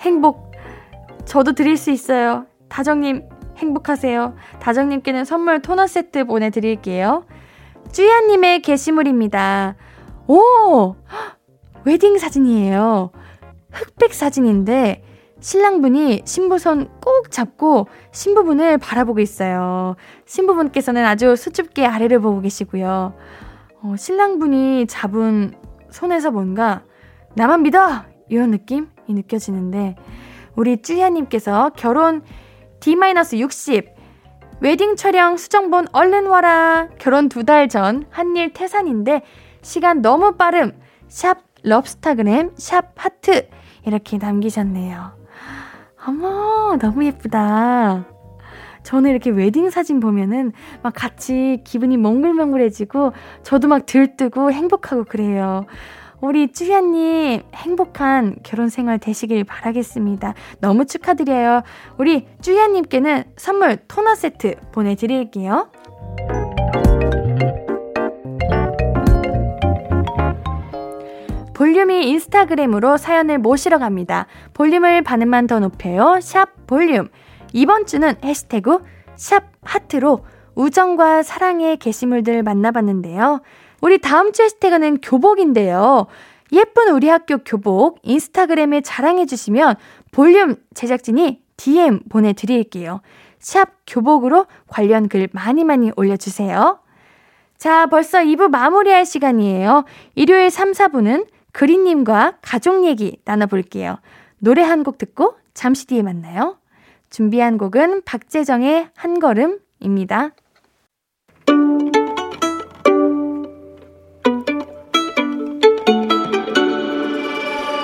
[0.00, 0.52] 행복
[1.24, 2.46] 저도 드릴 수 있어요.
[2.68, 4.34] 다정님 행복하세요.
[4.60, 7.26] 다정님께는 선물 토너 세트 보내드릴게요.
[7.92, 9.76] 쭈야님의 게시물입니다.
[10.26, 10.96] 오!
[11.84, 13.10] 웨딩 사진이에요.
[13.72, 15.04] 흑백 사진인데
[15.40, 19.96] 신랑분이 신부손 꼭 잡고 신부분을 바라보고 있어요.
[20.26, 23.14] 신부분께서는 아주 수줍게 아래를 보고 계시고요.
[23.82, 25.52] 어, 신랑분이 잡은
[25.90, 26.82] 손에서 뭔가
[27.34, 28.04] 나만 믿어!
[28.28, 29.96] 이런 느낌이 느껴지는데
[30.56, 32.22] 우리 쭈야님께서 결혼
[32.80, 33.86] D-60
[34.60, 36.88] 웨딩 촬영 수정본 얼른 와라.
[36.98, 39.22] 결혼 두 달 전 한일 태산인데
[39.62, 40.72] 시간 너무 빠름.
[41.08, 43.48] 샵 럽스타그램 샵 하트
[43.86, 45.19] 이렇게 남기셨네요.
[46.06, 48.04] 어머 너무 예쁘다.
[48.82, 55.66] 저는 이렇게 웨딩 사진 보면은 막 같이 기분이 몽글몽글해지고 저도 막 들뜨고 행복하고 그래요.
[56.20, 60.34] 우리 쭈야님 행복한 결혼 생활 되시길 바라겠습니다.
[60.60, 61.62] 너무 축하드려요.
[61.98, 65.70] 우리 쭈야님께는 선물 토너 세트 보내드릴게요.
[71.60, 74.26] 볼륨이 인스타그램으로 사연을 모시러 갑니다.
[74.54, 76.18] 볼륨을 반음만 더 높여요.
[76.22, 77.08] 샵 볼륨.
[77.52, 78.78] 이번 주는 해시태그
[79.14, 83.42] 샵 하트로 우정과 사랑의 게시물들 만나봤는데요.
[83.82, 86.06] 우리 다음 주 해시태그는 교복인데요.
[86.52, 89.76] 예쁜 우리 학교 교복 인스타그램에 자랑해주시면
[90.12, 93.02] 볼륨 제작진이 DM 보내드릴게요.
[93.38, 96.80] 샵 교복으로 관련 글 많이 많이 올려주세요.
[97.58, 99.84] 자, 벌써 2부 마무리할 시간이에요.
[100.14, 103.98] 일요일 3, 4부는 그린님과 가족 얘기 나눠볼게요.
[104.38, 106.56] 노래 한 곡 듣고 잠시 뒤에 만나요.
[107.10, 110.30] 준비한 곡은 박재정의 한 걸음입니다.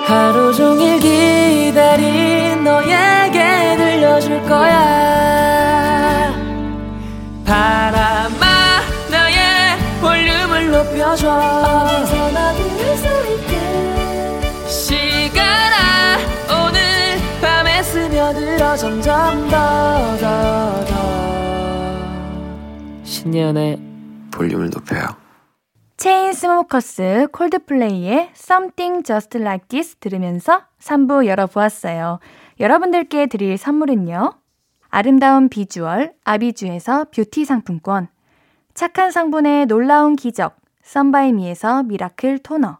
[0.05, 6.33] 하루 종일 기다린 너에게 들려줄 거야
[7.45, 12.16] 바람아 나의 볼륨을 높여줘
[18.27, 20.95] 스며들어 점점 더더더
[23.03, 23.79] 신예은의
[24.31, 25.05] 볼륨을 높여요.
[25.95, 32.19] 체인 스모커스 콜드플레이의 Something Just Like This 들으면서 3부 열어보았어요.
[32.59, 34.33] 여러분들께 드릴 선물은요.
[34.89, 38.09] 아름다운 비주얼 아비주에서 뷰티 상품권
[38.73, 42.79] 착한 성분의 놀라운 기적 썬바이미에서 miracle 토너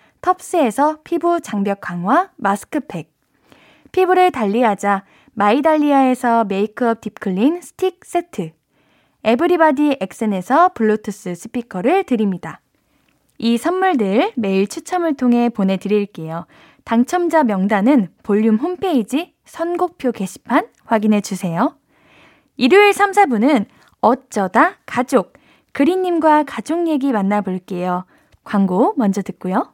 [0.21, 3.11] 텁스에서 피부 장벽 강화 마스크팩
[3.91, 5.03] 피부를 달리하자
[5.33, 8.51] 마이달리아에서 메이크업 deep clean stick 세트
[9.23, 12.61] 에브리바디 엑센에서 블루투스 스피커를 드립니다.
[13.37, 16.45] 이 선물들 매일 추첨을 통해 보내드릴게요.
[16.83, 21.75] 당첨자 명단은 볼륨 홈페이지 선곡표 게시판 확인해 주세요.
[22.57, 23.65] 일요일 3, 4분은
[24.01, 25.33] 어쩌다 가족,
[25.73, 28.05] 그린님과 가족 얘기 만나볼게요.
[28.43, 29.73] 광고 먼저 듣고요.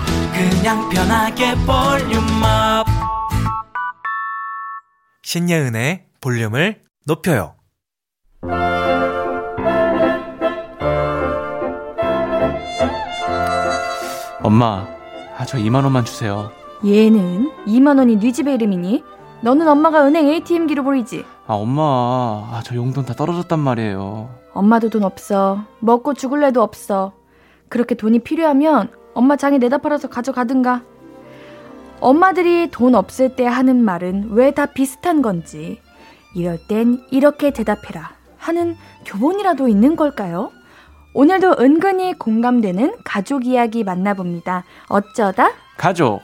[0.49, 2.87] 그냥 편하게 볼륨업.
[5.23, 7.55] 신예은의 볼륨을 높여요.
[14.43, 14.87] 엄마,
[15.37, 16.49] 아, 저 2만 원만 주세요.
[16.83, 19.03] 얘는 2만 원이 네 집의 이름이니?
[19.43, 21.23] 너는 엄마가 은행 ATM기로 보이지?
[21.45, 24.29] 아, 엄마, 아, 저 용돈 다 떨어졌단 말이에요.
[24.53, 25.63] 엄마도 돈 없어.
[25.79, 27.13] 먹고 죽을래도 없어.
[27.69, 30.83] 그렇게 돈이 필요하면 엄마 장에 내다 팔아서 가져가든가.
[31.99, 35.79] 엄마들이 돈 없을 때 하는 말은 왜 다 비슷한 건지.
[36.35, 38.11] 이럴 땐 이렇게 대답해라.
[38.37, 40.51] 하는 교본이라도 있는 걸까요?
[41.13, 44.63] 오늘도 은근히 공감되는 가족 이야기 만나봅니다.
[44.87, 46.21] 어쩌다 가족.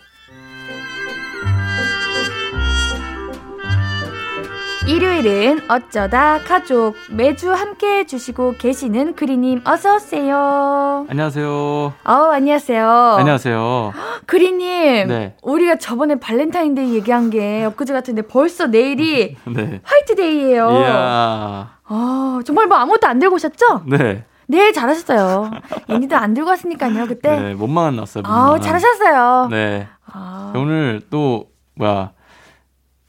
[4.88, 11.06] 일요일은 어쩌다 가족 매주 함께 해주시고 계시는 그리님 어서 오세요.
[11.10, 11.94] 안녕하세요.
[12.06, 12.90] 어 안녕하세요.
[13.20, 13.92] 안녕하세요.
[14.26, 15.36] 그리님 네.
[15.44, 19.82] 우리가 저번에 발렌타인데이 얘기한 게 엊그제 같은데 벌써 내일이 네.
[19.84, 20.72] 화이트데이예요.
[20.72, 21.72] 이야.
[21.84, 23.84] 아 정말 뭐 아무것도 안 들고 오셨죠?
[23.88, 24.24] 네.
[24.48, 25.52] 네 잘하셨어요.
[25.90, 27.38] 옌디도 안 들고 왔으니까요 그때.
[27.38, 28.24] 네, 몸만 왔어요.
[28.26, 28.62] 몸만.
[28.62, 29.50] 잘하셨어요.
[29.52, 29.86] 네.
[30.06, 32.12] 아, 오늘 또 뭐야?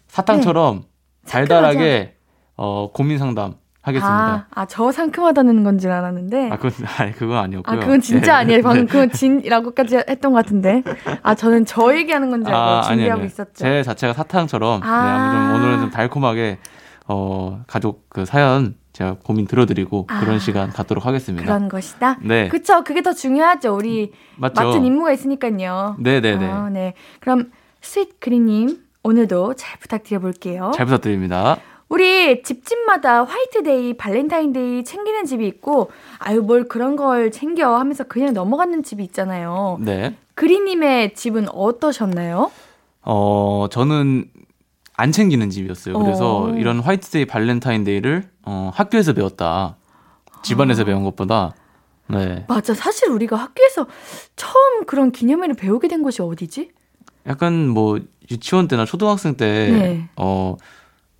[0.08, 0.82] 사탕처럼
[1.28, 2.14] 달달하게
[2.56, 4.08] 어, 고민 상담 하겠습니다.
[4.14, 6.50] 아, 아, 저 상큼하다는 건줄 알았는데.
[6.50, 7.76] 아, 그건, 아니, 그건 아니었고요.
[7.76, 8.36] 아, 그건 진짜 예.
[8.40, 8.62] 아니에요.
[8.62, 10.82] 방금 그건 진이라고까지 했던 것 같은데.
[11.22, 13.26] 아, 저는 저 얘기하는 건 줄 알고 아, 아니, 준비하고 아니.
[13.28, 13.52] 있었죠.
[13.54, 15.32] 제 자체가 사탕처럼 네, 아.
[15.32, 16.58] 좀 오늘은 좀 달콤하게
[17.06, 20.20] 어, 가족 그 사연 제가 고민 들어드리고 아.
[20.20, 21.44] 그런 시간 갖도록 하겠습니다.
[21.46, 22.18] 그런 것이다.
[22.22, 22.48] 네.
[22.48, 22.82] 그쵸.
[22.84, 23.74] 그게 더 중요하죠.
[23.74, 24.60] 우리 맞죠?
[24.62, 25.96] 맡은 임무가 있으니까요.
[26.00, 26.46] 네네네.
[26.46, 26.94] 아, 네.
[27.20, 28.80] 그럼 sweet 그리님
[29.12, 30.70] 오늘도 잘 부탁드려 볼게요.
[30.74, 31.56] 잘 부탁드립니다.
[31.88, 38.82] 우리 집집마다 화이트데이, 발렌타인데이 챙기는 집이 있고, 아유 뭘 그런 걸 챙겨 하면서 그냥 넘어가는
[38.82, 39.78] 집이 있잖아요.
[39.80, 40.14] 네.
[40.34, 42.50] 그리님의 집은 어떠셨나요?
[43.02, 44.26] 어, 저는
[44.94, 45.98] 안 챙기는 집이었어요.
[45.98, 46.50] 그래서 어.
[46.50, 49.76] 이런 화이트데이, 발렌타인데이를 어, 학교에서 배웠다.
[50.42, 51.54] 집안에서 배운 것보다.
[52.08, 52.44] 네.
[52.46, 52.74] 맞아.
[52.74, 53.86] 사실 우리가 학교에서
[54.36, 56.72] 처음 그런 기념일을 배우게 된 곳이 어디지?
[57.28, 57.98] 약간 뭐
[58.30, 60.08] 유치원 때나 초등학생 때 네.
[60.16, 60.56] 어,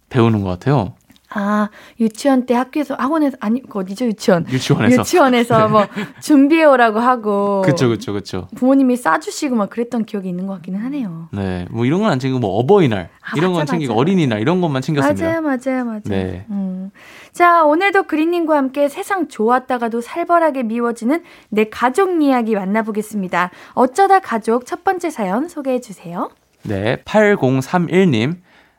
[0.09, 0.94] 배우는 것 같아요.
[1.31, 1.69] 아,
[2.01, 4.07] 유치원 때 학교에서, 학원에서, 아니, 그 어디죠?
[4.07, 4.47] 유치원.
[4.51, 5.01] 유치원에서.
[5.01, 5.87] 유치원에서 뭐
[6.23, 7.62] 준비해 오라고 하고.
[7.62, 8.49] 그쵸, 그쵸, 그쵸.
[8.57, 11.29] 부모님이 싸주시고 막 그랬던 기억이 있는 것 같기는 하네요.
[11.33, 11.67] 네.
[11.71, 14.01] 뭐 이런 건 안 챙기고 뭐 어버이날 아, 이런 맞아, 건 챙기고 맞아.
[14.01, 15.27] 어린이날 이런 것만 챙겼습니다.
[15.27, 16.01] 맞아요, 맞아요, 맞아요.
[16.07, 16.47] 네.
[16.51, 16.91] 음.
[17.33, 23.51] 자, 오늘도 그린님과 함께 세상 좋았다가도 살벌하게 미워지는 내 가족 이야기 만나보겠습니다.
[23.75, 26.31] 어쩌다 가족 첫 번째 사연 소개해 주세요.
[26.62, 26.97] 네.
[27.05, 28.37] 8031님.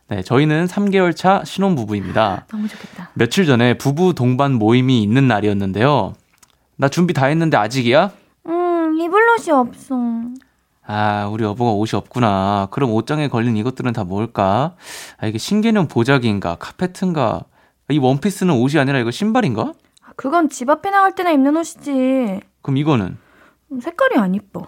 [0.09, 0.23] 네.
[0.23, 2.45] 저희는 3개월 차 신혼부부입니다.
[2.49, 3.11] 너무 좋겠다.
[3.13, 6.13] 며칠 전에 부부 동반 모임이 있는 날이었는데요.
[6.77, 8.11] 나 준비 다 했는데 아직이야?
[8.47, 9.95] 음, 입을 옷이 없어.
[10.87, 12.69] 아, 우리 여보가 옷이 없구나.
[12.71, 14.75] 그럼 옷장에 걸린 이것들은 다 뭘까?
[15.17, 16.55] 아, 이게 신개념 보자기인가?
[16.55, 17.41] 카페트인가?
[17.91, 19.73] 이 원피스는 옷이 아니라 이거 신발인가?
[20.01, 22.39] 아, 그건 집 앞에 나갈 때나 입는 옷이지.
[22.63, 23.17] 그럼 이거는?
[23.71, 24.65] 음, 색깔이 안 이뻐.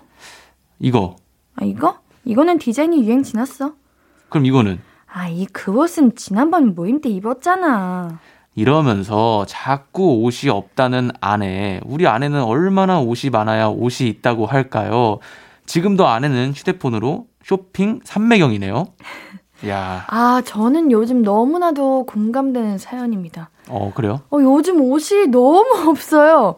[0.78, 1.16] 이거.
[1.56, 2.00] 아, 이거?
[2.26, 3.74] 이거는 디자인이 유행 지났어.
[4.30, 4.80] 그럼 이거는?
[5.14, 8.20] 아, 이 그 옷은 지난번 모임 때 입었잖아.
[8.56, 11.80] 이러면서 자꾸 옷이 없다는 아내.
[11.86, 15.20] 우리 아내는 얼마나 옷이 많아야 옷이 있다고 할까요?
[15.66, 18.88] 지금도 아내는 휴대폰으로 쇼핑 삼매경이네요.
[19.68, 23.50] 야, 아, 저는 요즘 너무나도 공감되는 사연입니다.
[23.70, 24.22] 어, 그래요?
[24.32, 26.56] 어, 요즘 옷이 너무 없어요.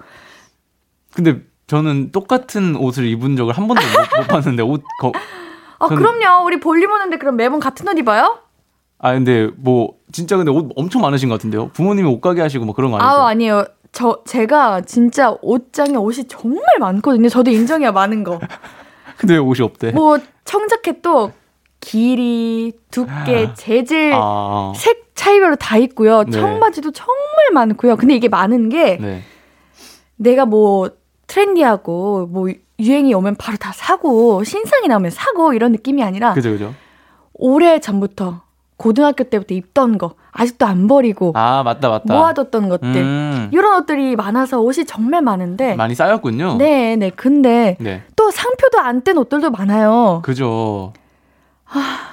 [1.14, 5.12] 근데 저는 똑같은 옷을 입은 적을 한 번도 못, 못 봤는데 옷, 거,
[5.80, 6.46] 아, 전- 그럼요.
[6.46, 8.40] 우리 볼륨 오는데 그럼 매번 같은 옷 입어요?
[9.04, 11.68] 아 근데 뭐 진짜 근데 옷 엄청 많으신 것 같은데요?
[11.74, 13.10] 부모님이 옷가게 하시고 뭐 그런 거 아니죠?
[13.10, 13.66] 아, 아니에요.
[13.92, 17.28] 저, 제가 진짜 옷장에 옷이 정말 많거든요.
[17.28, 18.40] 저도 인정해요, 많은 거.
[19.18, 19.92] 근데 왜 옷이 없대?
[19.92, 21.34] 뭐, 청자켓도
[21.82, 26.24] 길이, 두께, 재질, 아, 색 차이별로 다 있고요.
[26.24, 26.32] 네.
[26.32, 27.98] 청바지도 정말 많고요.
[27.98, 29.22] 근데 이게 많은 게 네.
[30.16, 30.90] 내가 뭐
[31.28, 32.48] 트렌디하고 뭐
[32.80, 36.74] 유행이 오면 바로 다 사고 신상이 나오면 사고 이런 느낌이 아니라 그죠 그죠.
[37.34, 38.42] 오래 전부터
[38.78, 42.14] 고등학교 때부터 입던 거 아직도 안 버리고 아 맞다 맞다.
[42.14, 46.56] 모아뒀던 것들 음, 이런 옷들이 많아서 옷이 정말 많은데 많이 쌓였군요.
[46.58, 47.10] 네, 네.
[47.12, 48.04] 근데 네.
[48.16, 50.22] 또 상표도 안 뗀 옷들도 많아요.
[50.24, 50.94] 그죠.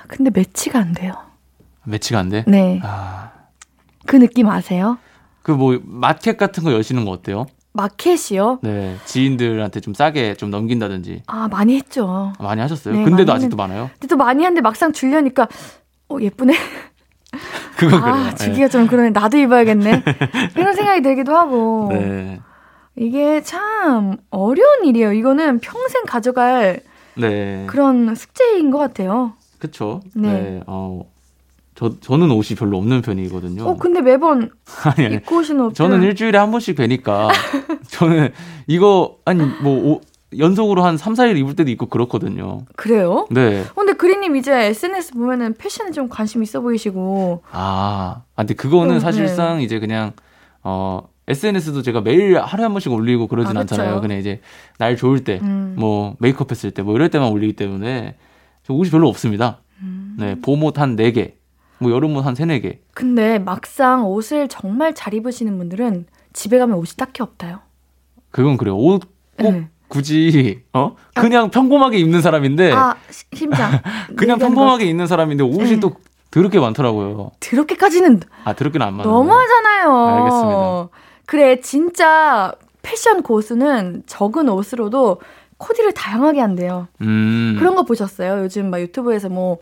[0.09, 1.12] 근데 매치가 안 돼요.
[1.85, 2.44] 매치가 안 돼.
[2.46, 2.81] 네.
[2.83, 3.31] 아,
[4.07, 4.99] 그 느낌 아세요?
[5.42, 7.46] 그 뭐 마켓 같은 거 여시는 거 어때요?
[7.73, 8.59] 마켓이요?
[8.62, 12.33] 네, 지인들한테 좀 싸게 좀 넘긴다든지 아, 많이 했죠.
[12.40, 12.94] 많이 하셨어요.
[12.94, 13.90] 네, 근데도 많이 아직도 많아요.
[13.94, 15.46] 근데 또 많이 하는데 막상 주려니까
[16.11, 16.55] 어, 예쁘네.
[17.77, 18.35] 그건 아, 그래요.
[18.37, 19.11] 주기가 좀 그러네.
[19.11, 20.03] 나도 입어야겠네.
[20.57, 21.88] 이런 생각이 들기도 하고.
[21.90, 21.99] 네.
[22.01, 22.40] 네.
[22.96, 25.12] 이게 참 어려운 일이에요.
[25.12, 26.80] 이거는 평생 가져갈
[27.16, 27.64] 네.
[27.68, 29.32] 그런 숙제인 것 같아요.
[29.59, 30.01] 그쵸.
[30.14, 30.32] 네.
[30.32, 30.62] 네.
[30.66, 31.03] 어,
[31.76, 33.64] 저, 저는 옷이 별로 없는 편이거든요.
[33.64, 34.51] 어, 근데 매번
[34.84, 35.14] 아니, 아니.
[35.16, 35.74] 입고 오시는 옷들.
[35.76, 37.28] 저는 일주일에 한 번씩 뵈니까
[37.89, 38.32] 저는
[38.66, 40.01] 이거 아니 뭐 오-
[40.39, 42.61] 연속으로 한 3, 4일 입을 때도 있고 그렇거든요.
[42.76, 43.26] 그래요?
[43.31, 43.64] 네.
[43.74, 47.43] 근데 그린님 이제 SNS 보면은 패션에 좀 관심 있어 보이시고.
[47.51, 50.12] 아, 아, 근데 그거는 음, 사실상 이제 그냥
[50.62, 53.61] 어 SNS도 제가 매일 하루에 한 번씩 올리고 그러진 아.
[53.61, 54.01] 않잖아요.
[54.01, 54.41] 그냥 이제
[54.78, 55.74] 날 좋을 때, 음.
[55.78, 58.16] 뭐 메이크업 했을 때, 뭐 이럴 때만 올리기 때문에
[58.64, 59.61] 저 옷이 별로 없습니다.
[59.81, 60.16] 음.
[60.18, 61.33] 네, 봄옷 한 4개,
[61.78, 62.78] 뭐 여름옷 한 3, 4개.
[62.95, 67.61] 근데 막상 옷을 정말 잘 입으시는 분들은 집에 가면 옷이 딱히 없다요.
[68.31, 68.76] 그건 그래요.
[68.76, 69.68] 옷꼭 네.
[69.91, 73.72] 굳이 어 그냥 평범하게 입는 사람인데 아, 시- 심장.
[74.16, 75.80] 그냥 얘기하는 평범하게 입는 사람인데 옷이 네.
[75.80, 75.93] 또
[76.30, 77.16] 더럽게 많더라고요.
[77.16, 79.12] 거 그렇게까지는 아 더럽게는 안 많아요.
[79.12, 80.07] 너무하잖아요.
[80.07, 80.88] 알겠습니다.
[81.26, 85.20] 그래, 진짜 패션 고수는 적은 옷으로도
[85.59, 86.88] 코디를 다양하게 한대요.
[87.03, 87.57] 음.
[87.59, 88.43] 그런 거 보셨어요?
[88.45, 89.59] 요즘 막 유튜브에서 뭐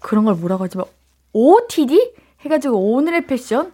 [0.00, 0.76] 그런 걸 뭐라고 하지?
[0.76, 0.88] 막
[1.32, 2.12] OOTD
[2.42, 3.72] 해가지고 오늘의 패션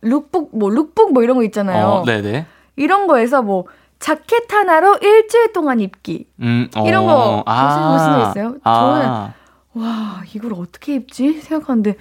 [0.00, 1.86] 룩북 뭐 룩북 뭐 이런 거 있잖아요.
[1.86, 2.46] 어, 네네.
[2.76, 3.66] 이런 거에서 뭐
[3.98, 8.54] 자켓 하나로 일주일 동안 입기 음, 어, 이런 거 보신- 보신 적 있어요?
[8.64, 9.32] 아,
[9.74, 11.40] 와, 이걸 어떻게 입지?
[11.40, 11.96] 생각하는데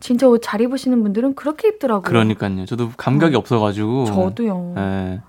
[0.00, 2.02] 진짜 옷 잘 입으시는 분들은 그렇게 입더라고요.
[2.02, 2.66] 그러니까요.
[2.66, 4.04] 저도 감각이 없어가지고.
[4.06, 4.72] 저도요.
[4.76, 5.20] 네.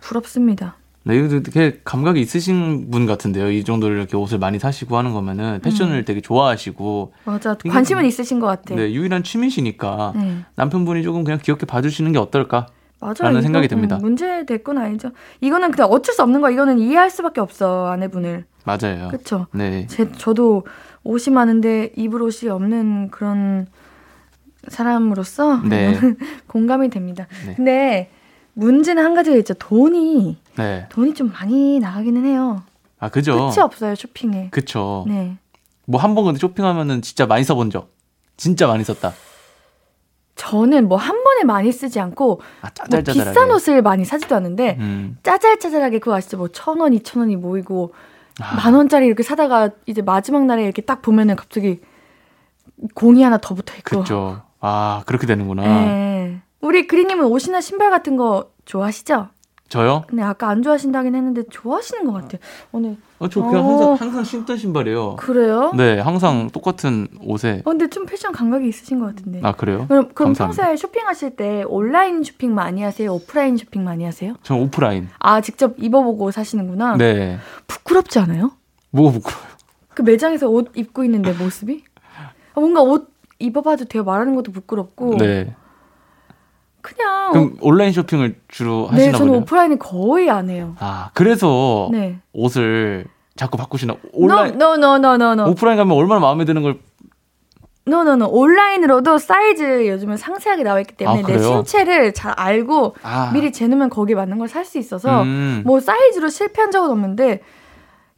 [0.00, 0.76] 부럽습니다.
[1.04, 3.52] 네, 이거 되게 감각이 있으신 분 같은데요.
[3.52, 7.12] 이 정도로 이렇게 옷을 많이 사시고 하는 거면은 패션을 되게 좋아하시고.
[7.24, 7.52] 맞아.
[7.60, 8.74] 이게- 관심은 있으신 것 같아.
[8.74, 10.38] 네, 유일한 취미시니까 네.
[10.56, 12.66] 남편분이 조금 그냥 귀엽게 봐주시는 게 어떨까?
[13.00, 13.14] 맞아요.
[13.20, 13.96] 라는 생각이 듭니다.
[13.96, 15.10] 음, 문제 될건 아니죠.
[15.40, 16.50] 이거는 그냥 어쩔 수 없는 거야.
[16.52, 18.44] 이거는 이해할 수밖에 없어 아내분을.
[18.64, 19.08] 맞아요.
[19.08, 19.46] 그렇죠.
[19.52, 19.86] 네.
[19.88, 20.64] 제 저도
[21.04, 23.66] 옷이 많은데 입을 옷이 없는 그런
[24.68, 25.98] 사람으로서 네.
[26.48, 27.26] 공감이 됩니다.
[27.46, 27.54] 네.
[27.54, 28.10] 근데
[28.54, 29.54] 문제는 한 가지가 있죠.
[29.54, 30.86] 돈이 네.
[30.90, 32.62] 돈이 좀 많이 나가기는 해요.
[32.98, 33.36] 아, 그죠?
[33.50, 34.48] 끝이 없어요 쇼핑에.
[34.50, 35.04] 그쵸.
[35.06, 35.36] 네.
[35.84, 37.94] 뭐 한 번 근데 쇼핑하면은 진짜 많이 써본 적.
[38.36, 39.12] 진짜 많이 썼다.
[40.36, 43.00] 저는 뭐 한 번에 많이 쓰지 않고 아, 뭐.
[43.02, 45.16] 비싼 옷을 많이 사지도 않는데 음.
[45.22, 46.36] 짜잘짜잘하게 그거 아시죠?
[46.36, 47.92] 뭐 천 원, 이천 원이 모이고
[48.40, 51.80] 아, 만 원짜리 이렇게 사다가 이제 마지막 날에 이렇게 딱 보면은 갑자기
[52.94, 54.00] 공이 하나 더 붙어 있고.
[54.00, 54.42] 그쵸.
[54.60, 55.62] 아, 그렇게 되는구나.
[55.62, 56.40] 네.
[56.60, 59.28] 우리 그리님은 옷이나 신발 같은 거 좋아하시죠?
[59.68, 60.04] 저요?
[60.06, 62.40] 근데 아까 안 좋아하신다긴 했는데 좋아하시는 것 같아요.
[62.70, 63.70] 오늘 어, 저 그냥 어.
[63.70, 65.16] 항상, 항상 신던 신발이에요.
[65.16, 65.72] 그래요?
[65.76, 67.62] 네, 항상 똑같은 옷에.
[67.64, 69.40] 어, 근데 좀 패션 감각이 있으신 것 같은데.
[69.42, 69.86] 아, 그래요?
[69.88, 70.62] 그럼 그럼 감사합니다.
[70.62, 73.12] 평소에 쇼핑하실 때 온라인 쇼핑 많이 하세요?
[73.12, 74.34] 오프라인 쇼핑 많이 하세요?
[74.42, 75.08] 전 오프라인.
[75.18, 76.96] 아 직접 입어보고 사시는구나.
[76.96, 77.38] 네.
[77.66, 78.52] 부끄럽지 않아요?
[78.90, 79.46] 뭐가 부끄러워요?
[79.94, 81.82] 그 매장에서 옷 입고 있는 내 모습이?
[82.54, 85.54] 아, 뭔가 옷 입어봐도 돼요 말하는 것도 부끄럽고 네.
[86.86, 88.90] 그냥 그럼 온라인 쇼핑을 주로 어.
[88.92, 89.42] 네 하시나 저는 보네요.
[89.42, 90.76] 오프라인은 거의 안 해요.
[90.78, 92.18] 아, 그래서 네.
[92.32, 93.96] 옷을 자꾸 바꾸시나?
[94.12, 96.78] 온라인 No no no no no 오프라인 가면 얼마나 마음에 드는 걸
[97.88, 101.38] no no no 온라인으로도 사이즈 요즘은 상세하게 나와 있기 때문에 아, 내?
[101.38, 103.30] 신체를 잘 알고 아.
[103.32, 105.62] 미리 재놓으면 거기에 맞는 걸 살 수 있어서 음.
[105.66, 107.42] 뭐 사이즈로 실패한 적은 없는데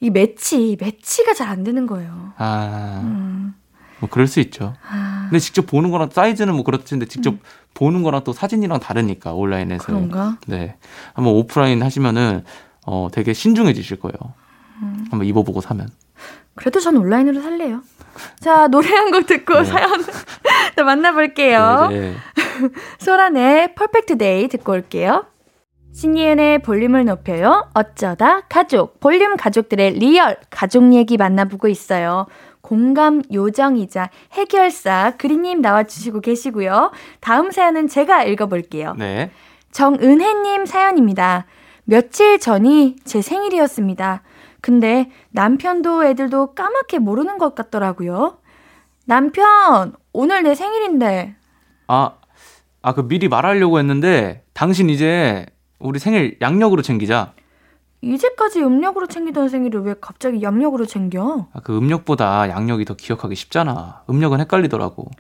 [0.00, 2.32] 이 매치 매치가 잘 안 되는 거예요.
[2.36, 3.54] 아, 음.
[4.00, 4.74] 뭐 그럴 수 있죠.
[4.88, 7.34] 아, 근데 직접 보는 거랑 사이즈는 뭐 그렇던데 직접
[7.78, 9.84] 보는 거랑 또 사진이랑 다르니까 온라인에서.
[9.86, 10.36] 그런가?
[10.48, 10.74] 네.
[11.14, 12.42] 한번 오프라인 하시면은
[12.84, 14.14] 어 되게 신중해지실 거예요.
[14.82, 15.06] 음.
[15.10, 15.88] 한번 입어보고 사면.
[16.56, 17.82] 그래도 전 온라인으로 살래요.
[18.40, 19.64] 자 노래 한 곡 듣고 네.
[19.64, 19.90] 사연
[20.76, 21.86] 또 만나볼게요.
[21.90, 22.14] 네, 네.
[22.98, 25.26] 소란의 Perfect Day 듣고 올게요.
[25.94, 27.68] 신예은의 볼륨을 높여요.
[27.74, 32.26] 어쩌다 가족, 볼륨 가족들의 real 가족 얘기 만나보고 있어요.
[32.68, 36.92] 공감 요정이자 해결사 그리님 나와주시고 계시고요.
[37.20, 38.94] 다음 사연은 제가 읽어볼게요.
[38.98, 39.30] 네.
[39.72, 41.46] 정은혜님 사연입니다.
[41.84, 44.22] 며칠 전이 제 생일이었습니다.
[44.60, 48.36] 근데 남편도 애들도 까맣게 모르는 것 같더라고요.
[49.06, 51.36] 남편, 오늘 내 생일인데
[51.86, 52.16] 아,
[52.82, 55.46] 아, 그 미리 말하려고 했는데 당신 이제
[55.78, 57.32] 우리 생일 양력으로 챙기자.
[58.00, 61.48] 이제까지 음력으로 챙기던 생일을 왜 갑자기 양력으로 챙겨?
[61.52, 64.02] 아, 그 음력보다 양력이 더 기억하기 쉽잖아.
[64.08, 65.10] 음력은 헷갈리더라고.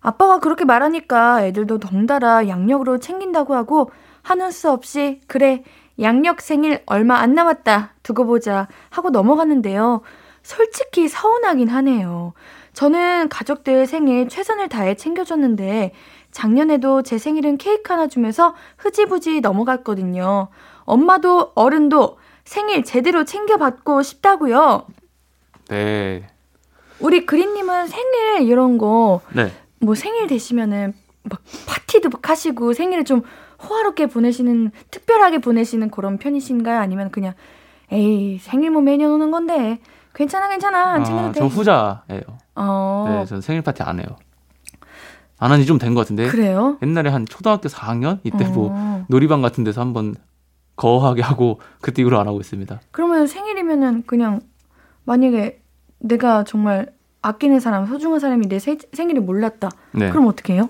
[0.00, 3.90] 아빠가 그렇게 말하니까 애들도 덩달아 양력으로 챙긴다고 하고
[4.22, 5.62] 하는 수 없이 그래
[6.00, 10.02] 양력 생일 얼마 안 남았다 두고 보자 하고 넘어갔는데요.
[10.42, 12.32] 솔직히 서운하긴 하네요.
[12.72, 15.92] 저는 가족들 생일 최선을 다해 챙겨줬는데
[16.38, 20.46] 작년에도 제 생일은 케이크 하나 주면서 흐지부지 넘어갔거든요.
[20.84, 24.86] 엄마도 어른도 생일 제대로 챙겨받고 싶다고요.
[25.68, 26.28] 네.
[27.00, 29.50] 우리 그린님은 생일 이런 거 네.
[29.80, 33.22] 뭐 생일 되시면은 막 파티도 막 하시고 생일을 좀
[33.60, 36.78] 호화롭게 보내시는 특별하게 보내시는 그런 편이신가요?
[36.78, 37.34] 아니면 그냥
[37.90, 39.80] 에이 생일 뭐 매년 오는 건데
[40.14, 41.40] 괜찮아 괜찮아 안 챙겨도 아, 돼.
[41.40, 42.38] 저 후자예요.
[42.54, 44.06] 어 네, 전 생일 파티 안 해요.
[45.40, 46.28] 안 한 지 좀 된 것 같은데.
[46.28, 46.78] 그래요?
[46.82, 49.04] 옛날에 한 초등학교 4학년 이때 뭐 어.
[49.08, 50.14] 놀이방 같은 데서 한번
[50.76, 52.80] 거하게 하고 그때 이후로 안 하고 있습니다.
[52.90, 54.40] 그러면 생일이면은 그냥
[55.04, 55.60] 만약에
[56.00, 59.70] 내가 정말 아끼는 사람 소중한 사람이 내 세- 생일을 몰랐다.
[59.92, 60.10] 네.
[60.10, 60.68] 그럼 어떻게 해요?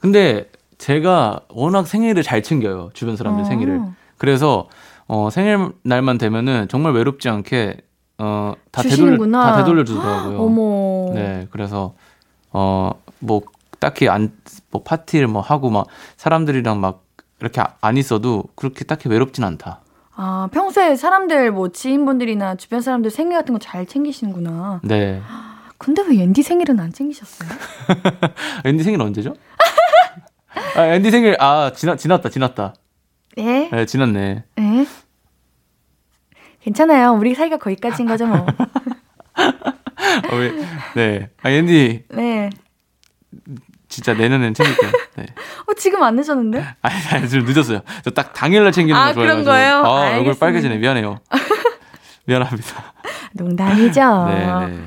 [0.00, 2.90] 근데 제가 워낙 생일을 잘 챙겨요.
[2.94, 3.44] 주변 사람들 어.
[3.44, 3.80] 생일을.
[4.18, 4.68] 그래서
[5.06, 7.76] 어, 생일 날만 되면은 정말 외롭지 않게
[8.18, 9.30] 어, 다 되돌려.
[9.30, 10.38] 다 되돌려 주더라고요.
[10.40, 11.12] 어머.
[11.14, 11.46] 네.
[11.50, 11.94] 그래서
[12.52, 13.42] 어, 뭐
[13.84, 14.32] 딱히 안
[14.70, 17.04] 뭐 파티를 뭐 하고 막 사람들이랑 막
[17.40, 19.80] 이렇게 아- 안 있어도 그렇게 딱히 외롭진 않다.
[20.16, 24.80] 아 평소에 사람들 뭐 지인분들이나 주변 사람들 생일 같은 거 잘 챙기시는구나.
[24.82, 25.20] 네.
[25.78, 27.48] 근데 왜 앤디 생일은 안 챙기셨어요?
[28.64, 29.34] 앤디 생일 언제죠?
[30.76, 32.74] 아, 앤디 생일 아 지나 지났다 지났다.
[33.36, 33.68] 네.
[33.70, 34.44] 네, 지났네.
[34.56, 34.86] 네.
[36.62, 37.12] 괜찮아요.
[37.12, 38.38] 우리 사이가 거기까지인 거죠 뭐.
[39.36, 40.52] 어, 왜,
[40.96, 41.30] 네.
[41.42, 42.50] 아, 앤디 네.
[43.94, 44.90] 진짜 내년엔 챙길게요.
[45.18, 45.26] 네.
[45.66, 46.58] 어 지금 안 늦었는데?
[46.82, 47.80] 아니, 아니, 좀 늦었어요.
[48.04, 49.44] 저 딱 당일날 챙기는 아, 거 좋아해가지고.
[49.44, 49.76] 그런 거예요?
[49.76, 50.38] 아, 얼굴 알겠습니다.
[50.40, 50.76] 빨개지네.
[50.78, 51.20] 미안해요.
[52.26, 52.92] 미안합니다.
[53.34, 54.00] 농담이죠.
[54.28, 54.78] 네, 네.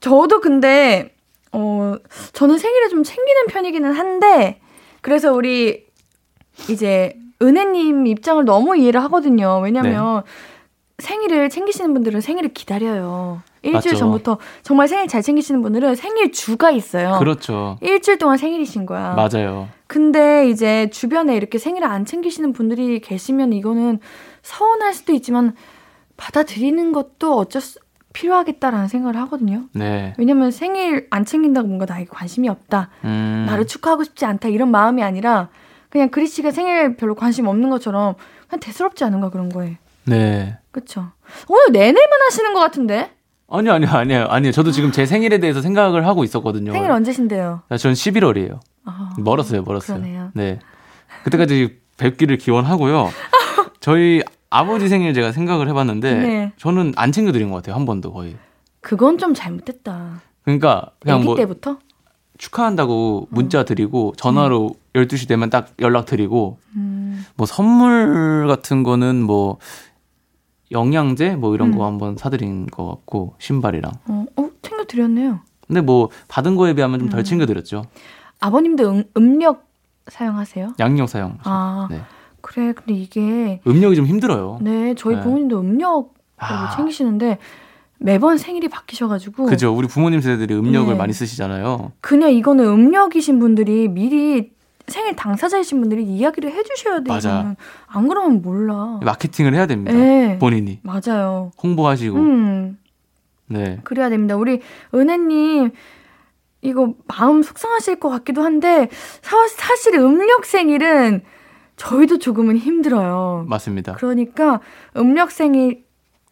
[0.00, 1.14] 저도 근데
[1.52, 1.96] 어
[2.32, 4.60] 저는 생일을 좀 챙기는 편이기는 한데
[5.00, 5.84] 그래서 우리
[6.68, 9.58] 이제 은혜님 입장을 너무 이해를 하거든요.
[9.60, 10.22] 왜냐면
[10.98, 13.42] 생일을 챙기시는 분들은 생일을 기다려요.
[13.62, 13.96] 일주일 맞죠.
[13.96, 17.16] 전부터 정말 생일 잘 챙기시는 분들은 생일 주가 있어요.
[17.18, 17.76] 그렇죠.
[17.82, 19.14] 일주일 동안 생일이신 거야.
[19.14, 19.68] 맞아요.
[19.86, 23.98] 근데 이제 주변에 이렇게 생일을 안 챙기시는 분들이 계시면 이거는
[24.42, 25.54] 서운할 수도 있지만
[26.16, 27.78] 받아들이는 것도 어쩔 수
[28.14, 29.64] 필요하겠다라는 생각을 하거든요.
[29.72, 30.14] 네.
[30.16, 32.88] 왜냐면 생일 안 챙긴다고 뭔가 나에게 관심이 없다.
[33.04, 33.44] 음.
[33.46, 34.48] 나를 축하하고 싶지 않다.
[34.48, 35.50] 이런 마음이 아니라
[35.90, 38.14] 그냥 그리 씨가 생일 별로 관심 없는 것처럼
[38.48, 39.76] 그냥 대수롭지 않은가 그런 거에.
[40.06, 40.56] 네.
[40.70, 41.08] 그쵸?
[41.48, 43.10] 오늘 내내만 하시는 것 같은데?
[43.48, 44.52] 아니요, 아니요, 아니요, 아니요.
[44.52, 46.72] 저도 지금 제 생일에 대해서 생각을 하고 있었거든요.
[46.72, 47.62] 생일 언제신데요?
[47.68, 48.58] 아, 전 11월이에요.
[48.84, 49.98] 아, 멀었어요, 멀었어요.
[49.98, 50.30] 그러네요.
[50.34, 50.58] 네.
[51.24, 53.10] 그때까지 뵙기를 기원하고요.
[53.80, 56.52] 저희 아버지 생일 제가 생각을 해봤는데 네.
[56.56, 57.76] 저는 안 챙겨드린 것 같아요.
[57.76, 58.36] 한 번도 거의.
[58.80, 60.20] 그건 좀 잘못됐다.
[60.42, 61.78] 그러니까 그냥 뭐 때부터?
[62.38, 69.58] 축하한다고 문자 드리고 전화로 12시 되면 딱 연락 드리고 음, 뭐 선물 같은 거는 뭐
[70.70, 71.78] 영양제 뭐 이런 음.
[71.78, 73.92] 거 한번 사드린 것 같고 신발이랑.
[74.08, 75.40] 어, 어, 챙겨 드렸네요.
[75.66, 77.24] 근데 뭐 받은 거에 비하면 좀덜 음.
[77.24, 77.84] 챙겨 드렸죠.
[78.40, 79.66] 아버님도 음, 음력
[80.08, 80.74] 사용하세요?
[80.78, 81.38] 양력 사용.
[81.44, 82.00] 아, 네.
[82.40, 82.72] 그래.
[82.72, 84.58] 근데 이게, 음력이 좀 힘들어요.
[84.60, 85.22] 네, 저희 네.
[85.22, 86.70] 부모님도 음력으로 아.
[86.76, 87.38] 챙기시는데
[87.98, 89.46] 매번 생일이 바뀌셔가지고.
[89.46, 89.74] 그죠.
[89.74, 90.98] 우리 부모님 세대들이 음력을 네.
[90.98, 91.92] 많이 쓰시잖아요.
[92.00, 94.52] 그냥 이거는 음력이신 분들이 미리
[94.88, 97.14] 생일 당사자이신 분들이 이야기를 해주셔야 돼요.
[97.14, 97.56] 맞아.
[97.86, 99.00] 안 그러면 몰라.
[99.02, 99.92] 마케팅을 해야 됩니다.
[99.92, 100.38] 네.
[100.38, 101.50] 본인이 맞아요.
[101.62, 102.16] 홍보하시고.
[102.16, 102.78] 음,
[103.46, 103.80] 네.
[103.84, 104.36] 그래야 됩니다.
[104.36, 104.60] 우리
[104.94, 105.72] 은혜님,
[106.62, 108.88] 이거 마음 속상하실 것 같기도 한데,
[109.22, 111.22] 사, 사실 음력 생일은
[111.76, 113.44] 저희도 조금은 힘들어요.
[113.48, 113.92] 맞습니다.
[113.94, 114.60] 그러니까
[114.96, 115.84] 음력 생일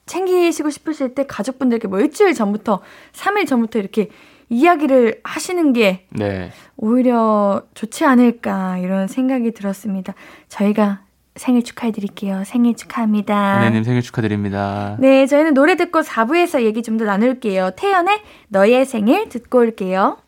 [0.07, 2.81] 챙기시고 싶으실 때 가족분들께 뭐 일주일 전부터,
[3.13, 4.11] 3일 전부터 이렇게
[4.55, 6.51] 이야기를 하시는 게 네.
[6.77, 10.15] 오히려 좋지 않을까 이런 생각이 들었습니다.
[10.49, 11.01] 저희가
[11.37, 12.43] 생일 축하해 드릴게요.
[12.47, 13.59] 생일 축하합니다.
[13.61, 14.97] 은혜님 생일 축하드립니다.
[15.01, 17.73] 네, 저희는 노래 듣고 4부에서 얘기 좀 더 나눌게요.
[17.77, 20.19] 태연의 너의 생일 듣고 올게요.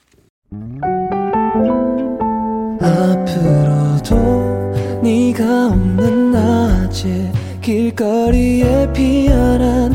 [3.26, 9.94] 앞으로도 네가 없는 낮에 길거리에 피어난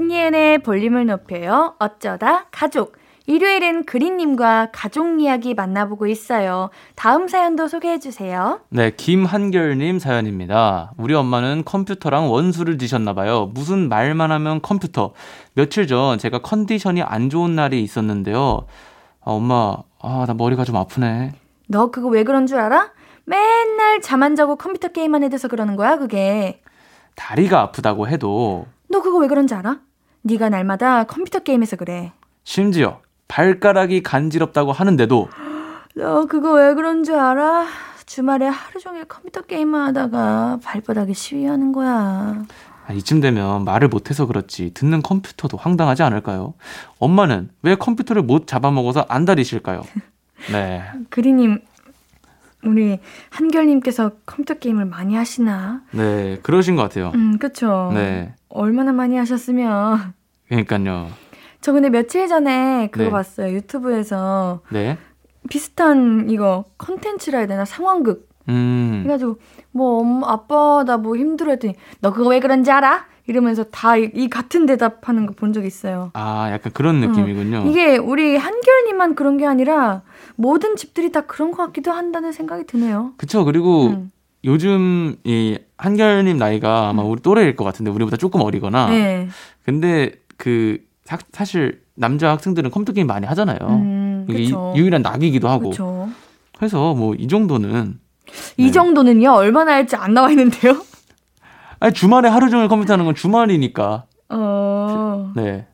[0.00, 1.74] 신예은의 볼륨을 높여요.
[1.78, 2.96] 어쩌다 가족.
[3.26, 6.70] 일요일은 그린님과 가족 이야기 만나보고 있어요.
[6.94, 8.60] 다음 사연도 소개해주세요.
[8.70, 10.92] 네, 김한결님 사연입니다.
[10.96, 13.50] 우리 엄마는 컴퓨터랑 원수를 지셨나봐요.
[13.52, 15.12] 무슨 말만 하면 컴퓨터.
[15.52, 18.64] 며칠 전 제가 컨디션이 안 좋은 날이 있었는데요.
[19.20, 21.32] 아, 엄마, 아, 나 머리가 좀 아프네.
[21.68, 22.90] 너 그거 왜 그런 줄 알아?
[23.26, 26.62] 맨날 잠 안 자고 컴퓨터 게임만 해대서 그러는 거야, 그게.
[27.16, 29.78] 다리가 아프다고 해도 너 그거 왜 그런지 알아?
[30.22, 32.12] 네가 날마다 컴퓨터 게임해서 그래.
[32.44, 35.28] 심지어 발가락이 간지럽다고 하는데도
[35.94, 37.66] 너 그거 왜 그런 줄 알아?
[38.06, 42.44] 주말에 하루 종일 컴퓨터 게임만 하다가 발바닥에 시위하는 거야.
[42.86, 46.54] 아, 이쯤 되면 말을 못해서 그렇지 듣는 컴퓨터도 황당하지 않을까요?
[46.98, 49.82] 엄마는 왜 컴퓨터를 못 잡아먹어서 안달이실까요?
[50.50, 50.82] 네.
[51.08, 51.60] 그리님,
[52.64, 52.98] 우리
[53.30, 55.82] 한결님께서 컴퓨터 게임을 많이 하시나?
[55.92, 57.12] 네, 그러신 것 같아요.
[57.14, 57.90] 음, 그쵸.
[57.94, 58.34] 네.
[58.50, 60.12] 얼마나 많이 하셨으면.
[60.48, 61.08] 그러니까요.
[61.60, 63.10] 저 근데 며칠 전에 그거 네.
[63.10, 63.52] 봤어요.
[63.54, 64.98] 유튜브에서 네.
[65.48, 67.64] 비슷한 이거 컨텐츠라 해야 되나?
[67.64, 68.28] 상황극.
[68.48, 69.02] 음.
[69.04, 69.38] 해가지고
[69.72, 73.06] 뭐 엄마 아빠 나 뭐 힘들어 했더니 너 그거 왜 그런지 알아?
[73.26, 76.10] 이러면서 다 이 같은 대답하는 거 본 적 있어요.
[76.14, 77.64] 아, 약간 그런 느낌이군요.
[77.68, 80.02] 이게 우리 한결님만 그런 게 아니라
[80.36, 83.12] 모든 집들이 다 그런 것 같기도 한다는 생각이 드네요.
[83.18, 83.44] 그쵸.
[83.44, 84.10] 그리고 음.
[84.44, 88.88] 요즘 이 한결님 나이가 아마 우리 또래일 것 같은데 우리보다 조금 어리거나.
[88.90, 89.28] 네.
[89.64, 93.58] 근데 그 사, 사실 남자 학생들은 컴퓨터 게임 많이 하잖아요.
[93.62, 94.48] 음, 이게.
[94.48, 95.70] 유- 유일한 낙이기도 하고.
[95.70, 96.08] 그쵸.
[96.56, 97.98] 그래서 뭐 이 정도는
[98.56, 98.70] 이 네.
[98.70, 100.80] 정도는요 얼마나 할지 안 나와 있는데요.
[101.80, 104.04] 아니 주말에 하루 종일 컴퓨터 하는 건 주말이니까.
[104.30, 105.66] 어 네.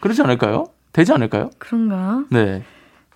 [0.00, 0.66] 그렇지 않을까요?
[0.92, 1.50] 되지 않을까요?
[1.58, 2.24] 그런가?
[2.30, 2.62] 네.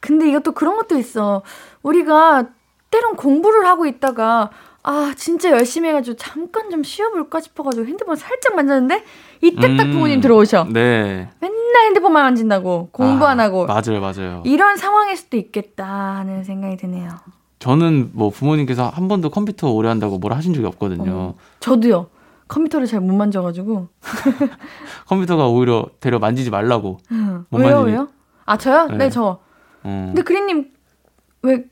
[0.00, 1.42] 근데 이것도 그런 것도 있어.
[1.82, 2.46] 우리가
[2.90, 4.50] 때론 공부를 하고 있다가
[4.90, 9.04] 아, 진짜 열심히 해가지고 잠깐 좀 쉬어볼까 싶어가지고 핸드폰 살짝 만졌는데
[9.42, 10.68] 이때 딱 음, 부모님 들어오셔.
[10.72, 11.28] 네.
[11.40, 14.42] 맨날 핸드폰만 만진다고 공부 아, 안 하고 맞아요, 맞아요.
[14.46, 17.10] 이런 상황일 수도 있겠다 하는 생각이 드네요.
[17.58, 21.12] 저는 뭐 부모님께서 한 번도 컴퓨터 오래 한다고 뭐라 하신 적이 없거든요.
[21.12, 22.06] 어, 저도요.
[22.48, 23.88] 컴퓨터를 잘 못 만져가지고.
[25.06, 26.98] 컴퓨터가 오히려 데려 만지지 말라고.
[27.12, 27.44] 응.
[27.50, 27.92] 못 왜요, 만지니?
[27.92, 28.08] 왜요?
[28.46, 28.86] 아, 저요?
[28.86, 29.10] 네, 네.
[29.10, 29.38] 저.
[29.82, 30.04] 어.
[30.06, 30.70] 근데 그린님
[31.42, 31.64] 왜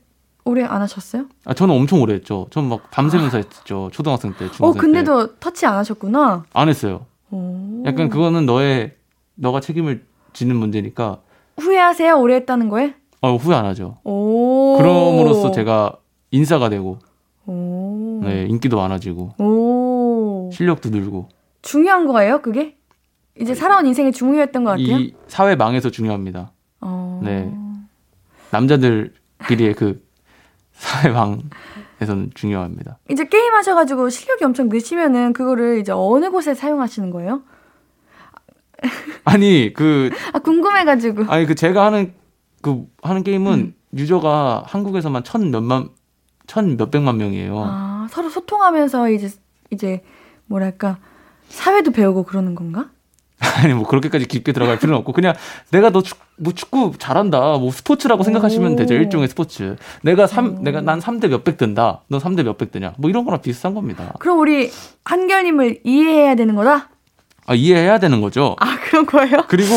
[0.47, 1.25] 오래 안 하셨어요?
[1.45, 2.47] 아, 저는 엄청 오래 했죠.
[2.49, 3.89] 전 막 밤새면서 했죠.
[3.91, 4.79] 초등학생 때, 어, 중학생 때.
[4.79, 6.45] 근데도 터치 안 하셨구나.
[6.53, 7.05] 안 했어요.
[7.31, 7.83] 오.
[7.85, 8.95] 약간 그거는 너의
[9.35, 11.19] 너가 책임을 지는 문제니까
[11.59, 12.15] 후회하세요?
[12.19, 12.95] 오래 했다는 거에?
[13.21, 13.97] 어, 후회 안 하죠.
[14.03, 14.77] 오.
[14.77, 15.93] 그럼으로써 제가
[16.31, 16.99] 인싸가 되고
[17.45, 18.19] 오.
[18.23, 20.49] 네, 인기도 많아지고 오.
[20.53, 21.29] 실력도 늘고
[21.61, 22.75] 중요한 거예요, 그게?
[23.39, 24.97] 이제 살아온 인생에 중요했던 것 같아요.
[24.97, 26.51] 이 사회 망에서 중요합니다.
[26.81, 27.21] 어.
[27.23, 27.51] 네.
[28.51, 30.01] 남자들끼리의 그
[30.77, 32.99] 사회 망에서는 중요합니다.
[33.09, 37.41] 이제 게임 하셔가지고 실력이 엄청 느시면은 그거를 이제 어느 곳에 사용하시는 거예요?
[39.25, 41.25] 아니 그 아 궁금해가지고.
[41.27, 42.13] 아니 그 제가 하는
[42.61, 43.73] 그 하는 게임은 음.
[43.95, 45.89] 유저가 한국에서만 천 몇만
[46.45, 47.63] 천 몇백만 명이에요.
[47.65, 49.29] 아 서로 소통하면서 이제
[49.71, 50.03] 이제
[50.45, 50.99] 뭐랄까
[51.49, 52.91] 사회도 배우고 그러는 건가?
[53.63, 55.35] 아니 뭐 그렇게까지 깊게 들어갈 필요는 없고 그냥
[55.71, 58.97] 내가 너 축, 뭐 축구 잘한다 뭐 스포츠라고 생각하시면 되죠 오.
[58.97, 60.61] 일종의 스포츠 내가 삼 오.
[60.61, 64.39] 내가 난 3대 몇백 든다 너 3대 몇백 드냐 뭐 이런 거랑 비슷한 겁니다 그럼
[64.39, 64.71] 우리
[65.05, 66.89] 한결님을 이해해야 되는 거다?
[67.45, 69.45] 아 이해해야 되는 거죠 아 그런 거예요?
[69.47, 69.73] 그리고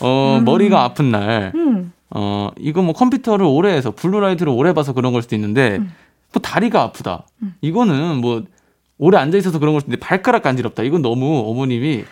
[0.00, 0.44] 어 음.
[0.44, 1.92] 머리가 아픈 날 음.
[2.10, 5.92] 어, 이거 뭐 컴퓨터를 오래 해서 blue light를 오래 봐서 그런 걸 수도 있는데 음.
[6.32, 7.26] 뭐 다리가 아프다.
[7.42, 7.54] 음.
[7.60, 8.44] 이거는 뭐
[8.98, 10.82] 오래 앉아 있어서 그런 걸 수도 있는데 발가락 간지럽다.
[10.82, 12.04] 이건 너무 어머님이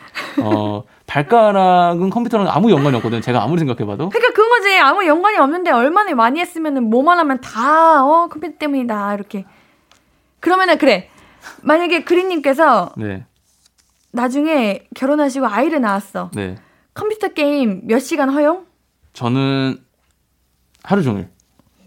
[0.43, 3.21] 어, 발가락은 컴퓨터랑 아무 연관이 없거든요.
[3.21, 4.09] 제가 아무리 생각해 봐도.
[4.09, 9.15] 그러니까 그런 거지 아무 연관이 없는데 얼마나 많이 했으면은 뭐만 하면 다 어 컴퓨터 때문이다
[9.15, 9.45] 이렇게.
[10.41, 11.09] 그러면은 그래
[11.63, 13.25] 만약에 그린님께서 네.
[14.13, 16.31] 나중에 결혼하시고 아이를 낳았어.
[16.35, 16.57] 네.
[16.95, 18.65] 컴퓨터 게임 몇 시간 허용?
[19.13, 19.79] 저는
[20.85, 21.29] 하루 종일.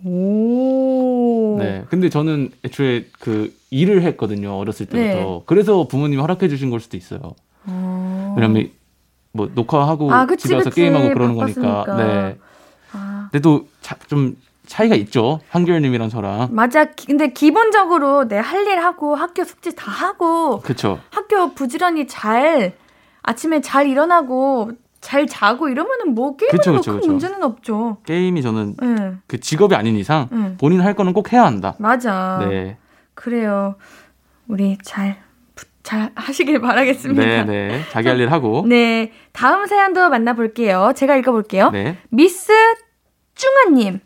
[0.05, 1.57] 오.
[1.59, 1.83] 네.
[1.89, 4.57] 근데 저는 애초에 그 일을 했거든요.
[4.57, 5.19] 어렸을 때부터.
[5.19, 5.41] 네.
[5.45, 7.19] 그래서 부모님이 허락해 주신 걸 수도 있어요.
[7.65, 8.33] 어.
[8.37, 8.69] 왜냐면
[9.31, 10.81] 뭐 녹화하고 아, 그치, 집에 와서 그치.
[10.81, 11.61] 게임하고 그러는 거니까.
[11.85, 11.95] 바빴으니까.
[12.27, 12.37] 네.
[12.93, 13.29] 아.
[13.31, 13.65] 근데 또
[14.07, 14.35] 좀
[14.67, 15.39] 차이가 있죠.
[15.49, 16.49] 한결님이랑 저랑.
[16.51, 16.85] 맞아.
[16.85, 20.99] 기- 근데 기본적으로 내 할 일 하고 학교 숙제 다 하고 그쵸.
[21.09, 22.73] 학교 부지런히 잘
[23.23, 24.71] 아침에 잘 일어나고
[25.01, 27.07] 잘 자고 이러면은 뭐 그쵸, 뭐 그쵸, 큰.
[27.07, 27.97] 문제는 없죠.
[28.05, 29.21] 게임이 저는 응.
[29.27, 30.57] 그 직업이 아닌 이상 응.
[30.59, 31.75] 본인 할 거는 꼭 해야 한다.
[31.79, 32.45] 맞아.
[32.49, 32.77] 네.
[33.13, 33.75] 그래요.
[34.47, 35.17] 우리 잘,
[35.55, 37.23] 부- 잘 하시길 바라겠습니다.
[37.23, 37.81] 네, 네.
[37.91, 38.65] 자기 할 일 하고.
[38.67, 40.91] 네, 다음 사연도 만나볼게요.
[40.95, 41.69] 제가 읽어볼게요.
[41.71, 41.97] 네.
[42.09, 42.51] 미스
[43.35, 43.99] 쫑아님.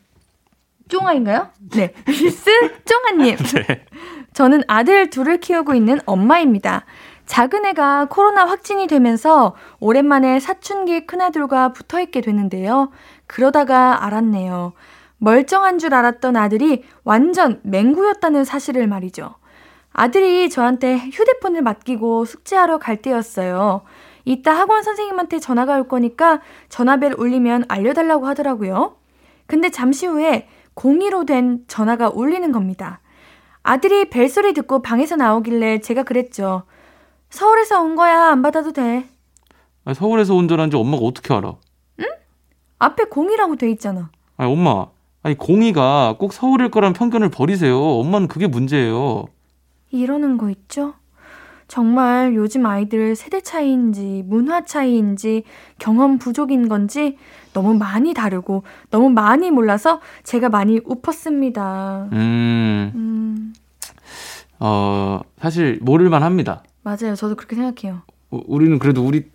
[0.89, 1.49] 쫑아인가요?
[1.71, 1.93] 네.
[2.05, 2.49] 미스
[2.85, 3.35] 쫑아님.
[3.67, 3.85] 네.
[4.33, 6.85] 저는 아들 둘을 키우고 있는 엄마입니다.
[7.33, 12.91] 작은 애가 코로나 확진이 되면서 오랜만에 사춘기 큰아들과 붙어 있게 됐는데요.
[13.25, 14.73] 그러다가 알았네요.
[15.17, 19.33] 멀쩡한 줄 알았던 아들이 완전 맹구였다는 사실을 말이죠.
[19.93, 23.81] 아들이 저한테 휴대폰을 맡기고 숙제하러 갈 때였어요.
[24.25, 28.95] 이따 학원 선생님한테 전화가 올 거니까 전화벨 울리면 알려달라고 하더라고요.
[29.47, 32.99] 근데 잠시 후에 02로 된 전화가 울리는 겁니다.
[33.63, 36.65] 아들이 벨소리 듣고 방에서 나오길래 제가 그랬죠.
[37.33, 38.27] 서울에서 온 거야.
[38.27, 39.07] 안 받아도 돼.
[39.85, 41.55] 아니, 서울에서 온줄 알았는지 엄마가 어떻게 알아?
[42.77, 44.11] 앞에 02라고 돼 있잖아.
[44.37, 44.85] 아니, 엄마.
[45.23, 47.79] 아니, 공이가 꼭 서울일 거란 편견을 버리세요.
[47.79, 49.25] 엄마는 그게 문제예요.
[49.89, 50.93] 이러는 거 있죠?
[51.67, 55.43] 정말 요즘 아이들 세대 차이인지 문화 차이인지
[55.79, 57.17] 경험 부족인 건지
[57.53, 62.09] 너무 많이 다르고 너무 많이 몰라서 제가 많이 웃었습니다.
[62.11, 63.53] 음, 음,
[64.59, 66.63] 어, 사실 모를 만 합니다.
[66.83, 67.15] 맞아요.
[67.15, 68.01] 저도 그렇게 생각해요.
[68.31, 69.25] 우- 우리는 그래도 우리,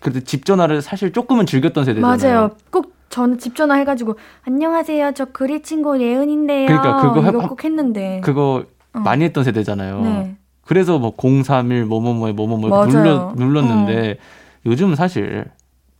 [0.00, 2.16] 그래도 집 전화를 사실 조금은 즐겼던 세대잖아요.
[2.16, 2.50] 맞아요.
[2.70, 5.12] 꼭 저는 집 전화 해가지고 안녕하세요.
[5.14, 6.66] 저 그리 친구 예은인데요.
[6.66, 8.20] 그러니까 그거 해- 꼭 했는데.
[8.22, 8.98] 그거 어.
[9.00, 10.00] 많이 했던 세대잖아요.
[10.02, 10.36] 네.
[10.62, 12.76] 그래서 뭐 031 뭐뭐뭐에 뭐뭐뭐.
[12.76, 12.86] 어.
[12.86, 14.18] 눌러 눌렀는데
[14.66, 15.44] 요즘은 사실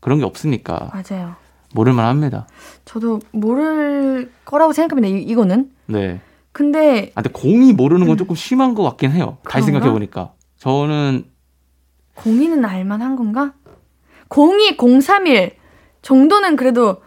[0.01, 1.34] 그런 게 없으니까 맞아요.
[1.74, 2.47] 모를만 합니다.
[2.84, 5.09] 저도 모를 거라고 생각합니다.
[5.16, 5.70] 이, 이거는.
[5.87, 6.20] 네.
[6.53, 9.39] 근데 아, 근데 공이 모르는 건 조금 심한 것 같긴 해요.
[9.49, 9.66] 다시 음.
[9.66, 9.84] 그런가?
[9.84, 11.24] 생각해 보니까 저는
[12.14, 13.52] 공이는 알만한 건가?
[14.30, 15.57] 02, 031
[16.02, 17.02] 정도는 그래도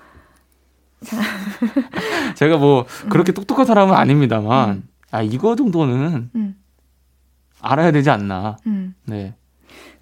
[2.36, 6.56] 제가 뭐 그렇게 똑똑한 사람은 아닙니다만 아 이거 정도는 음,
[7.62, 8.58] 알아야 되지 않나.
[8.68, 8.96] 음.
[9.06, 9.36] 네.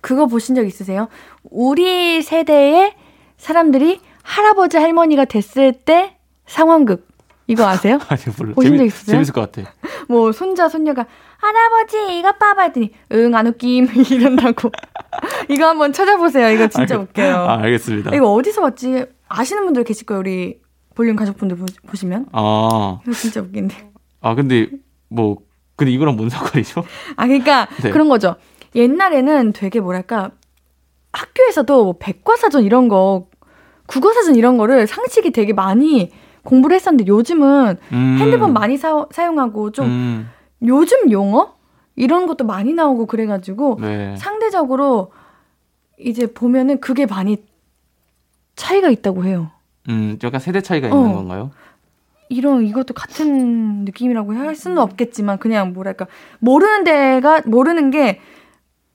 [0.01, 1.07] 그거 보신 적 있으세요?
[1.43, 2.95] 우리 세대의
[3.37, 7.07] 사람들이 할아버지 할머니가 됐을 때 상황극
[7.47, 7.99] 이거 아세요?
[8.09, 8.53] 아니 몰라.
[8.53, 9.13] 보신 적 재밌, 있으세요?
[9.13, 9.71] 재밌을 것 같아.
[10.07, 11.05] 뭐 손자 손녀가
[11.39, 14.71] 할아버지 이것 봐봐 했더니 응 안 웃김 이런다고.
[15.49, 16.49] 이거 한번 찾아보세요.
[16.51, 17.35] 이거 진짜 알- 웃겨요.
[17.35, 18.15] 아, 알겠습니다.
[18.15, 19.05] 이거 어디서 봤지?
[19.29, 20.19] 아시는 분들 계실 거예요.
[20.19, 20.59] 우리
[20.95, 22.27] 볼륨 가족분들 보, 보시면.
[22.31, 23.91] 아, 이거 진짜 웃긴데.
[24.21, 24.67] 아 근데
[25.09, 25.37] 뭐
[25.75, 26.83] 근데 이거랑 뭔 상관이죠?
[27.15, 27.91] 아 그러니까 네.
[27.91, 28.35] 그런 거죠.
[28.75, 30.31] 옛날에는 되게 뭐랄까
[31.13, 33.27] 학교에서도 뭐 백과사전 이런 거
[33.87, 36.11] 국어사전 이런 거를 상식이 되게 많이
[36.43, 38.17] 공부를 했었는데 요즘은 음.
[38.19, 40.29] 핸드폰 많이 사, 사용하고 좀 음,
[40.63, 41.55] 요즘 용어
[41.95, 44.15] 이런 것도 많이 나오고 그래가지고 네.
[44.17, 45.11] 상대적으로
[45.99, 47.43] 이제 보면은 그게 많이
[48.55, 49.51] 차이가 있다고 해요.
[49.89, 51.13] 음, 약간 세대 차이가 있는 어.
[51.13, 51.51] 건가요?
[52.29, 56.07] 이런 이것도 같은 느낌이라고 할 수는 없겠지만 그냥 뭐랄까
[56.39, 58.19] 모르는 데가 모르는 게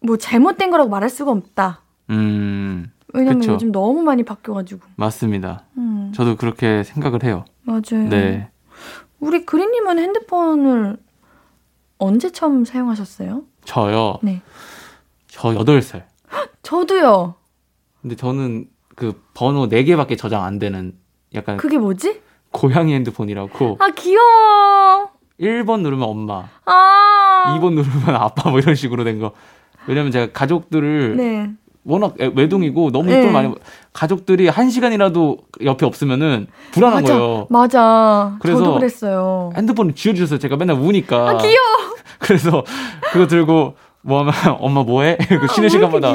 [0.03, 1.81] 뭐 잘못된 거라고 말할 수가 없다.
[2.11, 3.53] 음, 왜냐면 그쵸.
[3.53, 4.81] 요즘 너무 많이 바뀌어가지고.
[4.97, 5.63] 맞습니다.
[5.79, 7.45] 음, 저도 그렇게 생각을 해요.
[7.63, 8.09] 맞아요.
[8.09, 8.49] 네.
[9.21, 10.97] 우리 그린님은 핸드폰을
[12.03, 13.43] 언제 처음 사용하셨어요?
[13.65, 14.19] 저요.
[14.23, 14.43] 네.
[15.29, 16.03] 저 8살.
[16.63, 17.35] 저도요.
[18.01, 20.95] 근데 저는 그 번호 4개밖에 저장 안 되는
[21.35, 22.21] 약간 그게 뭐지?
[22.51, 25.11] 고양이 핸드폰이라고 아 귀여워.
[25.41, 27.59] 1번 누르면 엄마, 아.
[27.59, 29.33] 2번 누르면 아빠 뭐 이런 식으로 된 거.
[29.87, 31.51] 왜냐면 제가 가족들을 네.
[31.85, 33.21] 워낙 애- 외동이고 너무 네.
[33.21, 33.55] 이걸 많이
[33.93, 37.15] 가족들이 한 시간이라도 옆에 없으면은 불안한 맞아.
[37.15, 37.47] 거예요.
[37.51, 38.37] 맞아.
[38.41, 39.51] 그래서 저도 그랬어요.
[39.57, 40.39] 핸드폰을 쥐어주셨어요.
[40.39, 41.31] 제가 맨날 우니까.
[41.31, 41.92] 아 귀여워.
[42.23, 42.65] 그래서
[43.13, 45.17] 그거 들고 뭐 하면 엄마 뭐해?
[45.29, 46.13] 그 쉬는 왜 시간마다?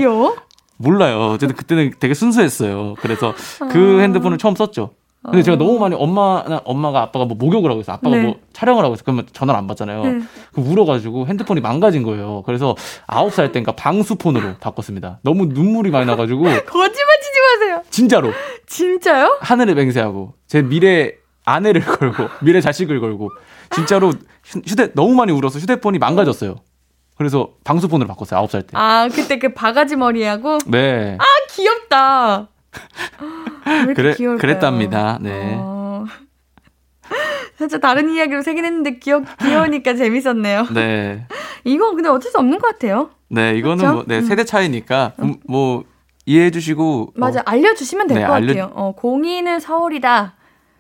[0.77, 1.31] 몰라요.
[1.33, 2.95] 어쨌든 그때는 되게 순수했어요.
[2.99, 3.33] 그래서
[3.71, 4.01] 그 아.
[4.01, 4.91] 핸드폰을 처음 썼죠.
[5.23, 7.91] 근데 제가 너무 많이 엄마나 엄마가 아빠가 뭐 목욕을 하고 있어.
[7.91, 8.21] 아빠가 네.
[8.23, 9.03] 뭐 촬영을 하고 있어.
[9.03, 10.03] 그러면 전화를 안 받잖아요.
[10.03, 10.19] 네.
[10.53, 12.43] 그 울어가지고 핸드폰이 망가진 거예요.
[12.45, 12.75] 그래서
[13.07, 15.19] 아홉 살 때인가 방수폰으로 바꿨습니다.
[15.23, 17.81] 너무 눈물이 많이 나가지고 거짓말 치지 마세요.
[17.89, 18.31] 진짜로
[18.67, 19.39] 진짜요?
[19.41, 23.31] 하늘을 맹세하고 제 미래 아내를 걸고 미래 자식을 걸고
[23.77, 24.11] 진짜로
[24.43, 26.55] 휴- 휴대 너무 많이 울어서 휴대폰이 망가졌어요.
[27.15, 28.39] 그래서 방수폰으로 바꿨어요.
[28.39, 28.69] 아홉 살 때.
[28.73, 31.15] 아 그때 그 바가지 머리하고 네.
[31.19, 32.49] 아 귀엽다.
[33.95, 34.37] 그래 귀여울까요?
[34.41, 35.17] 그랬답니다.
[35.21, 35.55] 네.
[35.59, 36.05] 어.
[37.57, 40.67] 살짝 다른 이야기로 세긴 했는데 귀여, 귀여우니까 재밌었네요.
[40.73, 41.25] 네.
[41.63, 43.09] 이건 근데 어쩔 수 없는 것 같아요.
[43.29, 43.93] 네, 이거는 그렇죠?
[43.95, 44.21] 뭐, 네, 음.
[44.25, 45.83] 세대 차이니까, 음, 뭐,
[46.25, 47.13] 이해해 주시고.
[47.15, 48.71] 맞아, 어, 알려주시면 될 네, 것 알려- 같아요.
[48.73, 50.35] 어, 02는 서울이다.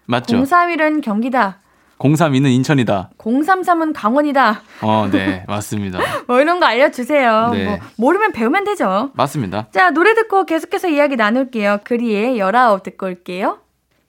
[0.05, 0.37] 맞죠?
[0.37, 1.59] 031은 경기다.
[1.99, 3.09] 032는 인천이다.
[3.17, 4.61] 033은 강원이다.
[4.81, 5.99] 어, 네, 맞습니다.
[6.27, 7.49] 뭐 이런 거 알려주세요.
[7.53, 7.65] 네.
[7.65, 9.11] 뭐 모르면 배우면 되죠.
[9.15, 9.67] 맞습니다.
[9.71, 11.79] 자, 노래 듣고 계속해서 이야기 나눌게요.
[11.83, 13.59] 그리의 열아홉 듣고 올게요.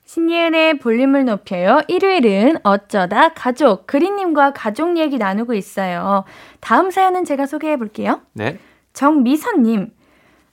[0.05, 1.81] 신예은의 볼륨을 높여요.
[1.89, 6.25] 일요일은 어쩌다 가족, 그리님과 가족 얘기 나누고 있어요.
[6.61, 8.23] 다음 사연은 제가 소개해 볼게요.
[8.33, 8.59] 네.
[8.95, 9.91] 정미선님,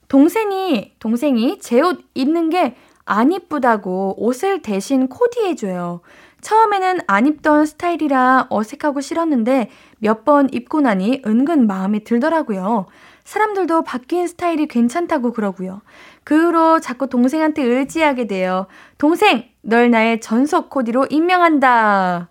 [0.07, 2.75] 동생이, 동생이 제 옷 입는 게
[3.07, 6.01] 안 이쁘다고 옷을 대신 코디해줘요.
[6.45, 12.85] 처음에는 안 입던 스타일이라 어색하고 싫었는데 몇 번 입고 나니 은근 마음에 들더라고요.
[13.23, 15.81] 사람들도 바뀐 스타일이 괜찮다고 그러고요.
[16.23, 18.67] 그 후로 자꾸 동생한테 의지하게 돼요.
[18.99, 22.29] 동생, 널 나의 전속 코디로 임명한다.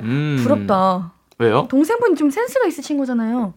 [0.00, 0.36] 음.
[0.40, 1.12] 부럽다.
[1.38, 1.66] 왜요?
[1.68, 3.54] 동생분이 좀 센스가 있으신 거잖아요.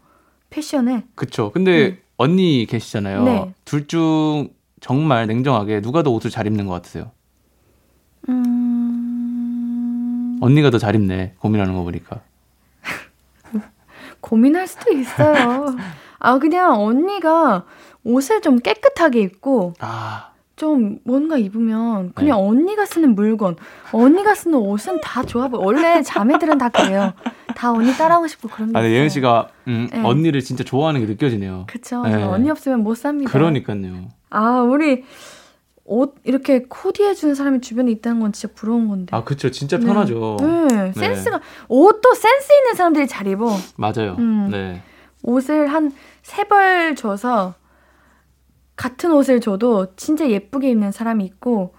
[0.49, 1.04] 패션에.
[1.14, 1.52] 그쵸.
[1.54, 1.97] 근데 음.
[2.18, 3.24] 언니 계시잖아요.
[3.24, 3.54] 네.
[3.66, 4.49] 둘 중
[4.80, 7.12] 정말 냉정하게 누가 더 옷을 잘 입는 것 같으세요?
[8.30, 8.58] 음...
[10.42, 11.36] 언니가 더 잘 입네.
[11.39, 12.20] 고민하는 거 보니까.
[14.20, 15.76] 고민할 수도 있어요.
[16.20, 17.64] 아, 그냥 언니가
[18.04, 22.44] 옷을 좀 깨끗하게 입고, 아, 좀 뭔가 입으면 그냥 네.
[22.44, 23.56] 언니가 쓰는 물건,
[23.92, 25.62] 언니가 쓰는 옷은 다 좋아 보여.
[25.62, 27.14] 원래 자매들은 다 그래요.
[27.56, 29.00] 다 언니 따라하고 싶고 그런 게 아니, 있어요.
[29.00, 30.02] 예은 씨가, 음, 네.
[30.04, 31.66] 언니를 진짜 좋아하는 게 느껴지네요.
[31.68, 32.02] 그쵸.
[32.04, 32.12] 네.
[32.12, 33.32] 저 언니 없으면 못 삽니다.
[33.32, 34.10] 그러니까요.
[34.32, 35.04] 아, 우리
[35.94, 39.14] 옷 이렇게 코디해 주는 사람이 주변에 있다는 건 진짜 부러운 건데.
[39.16, 39.52] 아, 그쵸.
[39.52, 39.86] 진짜 네.
[39.86, 40.38] 편하죠.
[40.39, 43.58] 네, 센스가, 옷도 센스 있는 사람들이 잘 입어.
[43.76, 44.16] 맞아요.
[44.18, 44.48] 음.
[44.50, 44.82] 네.
[45.24, 45.92] 옷을 한
[46.24, 47.56] 세 벌 줘서
[48.76, 51.76] 같은 옷을 줘도 진짜 예쁘게 입는 사람이 있고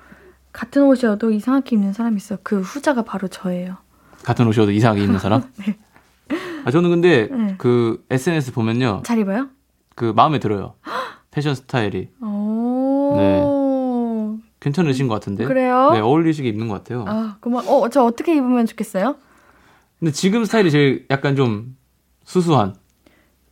[0.52, 2.36] 같은 옷이어도 이상하게 입는 사람이 있어.
[2.42, 3.76] 그 후자가 바로 저예요.
[4.24, 5.42] 같은 옷이어도 이상하게 입는 사람?
[6.64, 7.54] 아, 저는 근데 네.
[7.58, 9.02] 그 SNS 보면요.
[9.06, 9.48] 잘 입어요?
[9.94, 10.74] 그 마음에 들어요.
[11.30, 12.10] 패션 스타일이.
[12.20, 13.14] 오.
[14.62, 15.44] 괜찮으신 것 같은데?
[15.44, 15.90] 그래요?
[15.92, 17.04] 네, 어울리시게 입는 것 같아요.
[17.08, 17.66] 아, 그만.
[17.66, 19.16] 어, 저 어떻게 입으면 좋겠어요?
[19.98, 21.76] 근데 지금 스타일이 제일 약간 좀
[22.24, 22.76] 수수한,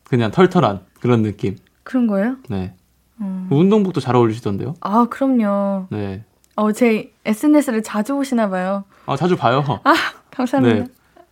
[0.04, 1.56] 그냥 털털한 그런 느낌.
[1.82, 2.36] 그런 거예요?
[2.48, 2.74] 네.
[3.20, 3.48] 음.
[3.50, 4.74] 운동복도 잘 어울리시던데요?
[4.80, 5.88] 아, 그럼요.
[5.90, 6.24] 네.
[6.54, 8.84] 어, 제 SNS를 자주 보시나 봐요.
[9.06, 9.64] 아, 자주 봐요.
[9.82, 9.94] 아,
[10.30, 10.84] 감사합니다.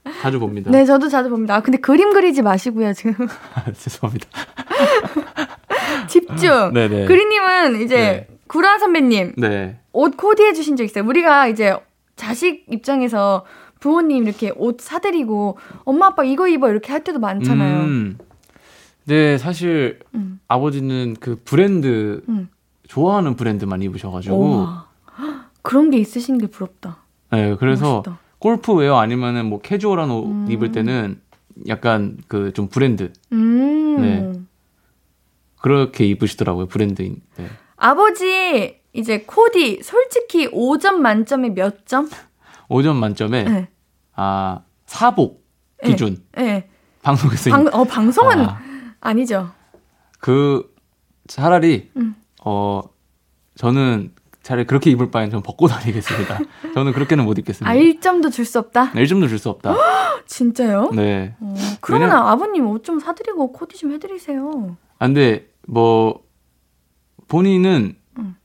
[0.04, 0.12] 네.
[0.20, 0.72] 자주 봅니다.
[0.72, 1.54] 네, 저도 자주 봅니다.
[1.54, 3.28] 아, 근데 그림 그리지 마시고요, 지금.
[3.78, 4.26] 죄송합니다.
[6.08, 6.72] 집중.
[6.72, 7.06] 네네.
[7.06, 8.37] 그리님은 이제 네.
[8.48, 9.78] 구라 선배님 네.
[9.92, 11.04] 옷 코디해 주신 적 있어요.
[11.04, 11.76] 우리가 이제
[12.16, 13.44] 자식 입장에서
[13.80, 17.80] 부모님 이렇게 옷 사드리고 엄마 아빠 이거 입어 이렇게 할 때도 많잖아요.
[17.84, 18.18] 음.
[19.04, 20.40] 네, 사실 음.
[20.48, 22.48] 아버지는 그 브랜드 음.
[22.88, 24.66] 좋아하는 브랜드만 입으셔가지고.
[25.62, 26.98] 그런 게 있으신 게 부럽다.
[27.30, 28.18] 네, 그래서 멋있다.
[28.38, 30.46] 골프웨어 아니면은 뭐 캐주얼한 옷 음.
[30.50, 31.20] 입을 때는
[31.68, 34.00] 약간 그 좀 브랜드 음.
[34.00, 34.32] 네.
[35.60, 37.20] 그렇게 입으시더라고요 브랜드인.
[37.36, 37.46] 네.
[37.78, 42.08] 아버지 이제 코디 솔직히 5점 만점에 몇 점?
[42.68, 43.68] 5점 만점에 네.
[44.14, 45.44] 아 사복
[45.82, 45.90] 네.
[45.90, 46.68] 기준 네.
[47.02, 48.60] 방송에서 방, 어, 방송은 아,
[49.00, 49.12] 아.
[49.14, 49.50] 니죠
[50.18, 50.74] 그
[51.28, 52.16] 차라리 음.
[52.44, 52.82] 어
[53.54, 54.12] 저는
[54.42, 56.38] 차라리 그렇게 입을 바엔 좀 벗고 다니겠습니다.
[56.74, 57.70] 저는 그렇게는 못 입겠습니다.
[57.70, 58.92] 아, 1점도 줄 수 없다?
[58.92, 59.74] 1점도 줄 수 없다.
[60.26, 60.90] 진짜요?
[60.94, 61.34] 네.
[61.40, 64.76] 어, 그러면 왜냐면- 아버님 옷 좀 사드리고 코디 좀 해드리세요.
[64.98, 66.22] 아, 근데 뭐
[67.28, 68.36] 본인은 음.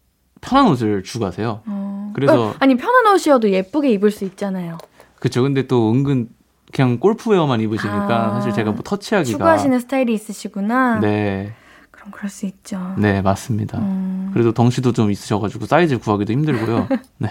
[0.42, 1.62] 편한 옷을 주고 가세요.
[1.66, 2.12] 어.
[2.16, 4.78] 그래서- 어, 아니 편한 옷이어도 예쁘게 입을 수 있잖아요.
[5.20, 5.42] 그쵸.
[5.42, 6.30] 근데 또 은근
[6.74, 11.00] 그냥 골프웨어만 입으시니까 아, 사실 제가 뭐 터치하기가 추구하시는 스타일이 있으시구나.
[11.00, 11.54] 네.
[11.92, 12.94] 그럼 그럴 수 있죠.
[12.98, 13.78] 네, 맞습니다.
[13.80, 14.30] 음.
[14.34, 16.88] 그래도 덩치도 좀 있으셔가지고 사이즈 구하기도 힘들고요.
[17.20, 17.30] 네.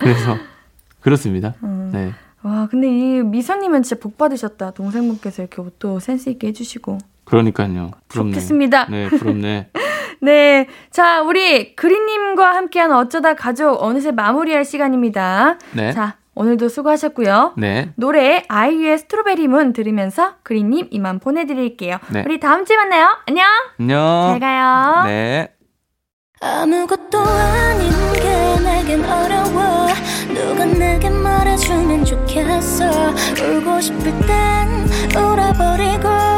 [0.00, 0.36] 그래서
[1.00, 1.54] 그렇습니다.
[1.62, 1.90] 음.
[1.92, 2.12] 네.
[2.42, 4.72] 와, 근데 이 미선님은 진짜 복 받으셨다.
[4.72, 6.98] 동생분께서 이렇게 옷도 센스 있게 해주시고.
[7.24, 7.92] 그러니까요.
[8.08, 8.32] 부럽네.
[8.32, 8.86] 좋겠습니다.
[8.90, 9.70] 네, 부럽네.
[10.20, 10.66] 네.
[10.90, 15.58] 자, 우리 그린님과 함께하는 어쩌다 가족 어느새 마무리할 시간입니다.
[15.72, 15.92] 네.
[15.92, 17.54] 자, 오늘도 수고하셨고요.
[17.56, 17.90] 네.
[17.96, 21.98] 노래 아이유의 스트로베리 문 들으면서 그린님 이만 보내드릴게요.
[22.12, 22.22] 네.
[22.24, 23.08] 우리 다음 주에 만나요.
[23.26, 23.44] 안녕.
[23.78, 24.28] 안녕.
[24.30, 25.04] 잘 가요.
[25.06, 25.48] 네.
[26.40, 29.88] 아무것도 아닌 게 내겐 어려워
[30.32, 32.84] 누가 내게 말해주면 좋겠어
[33.42, 36.37] 울고 싶을 땐 울어버리고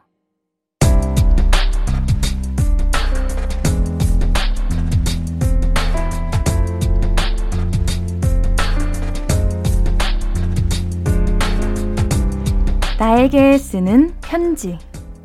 [13.01, 14.77] 나에게 쓰는 편지.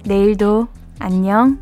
[0.07, 0.67] 내일도
[0.99, 1.59] 안녕.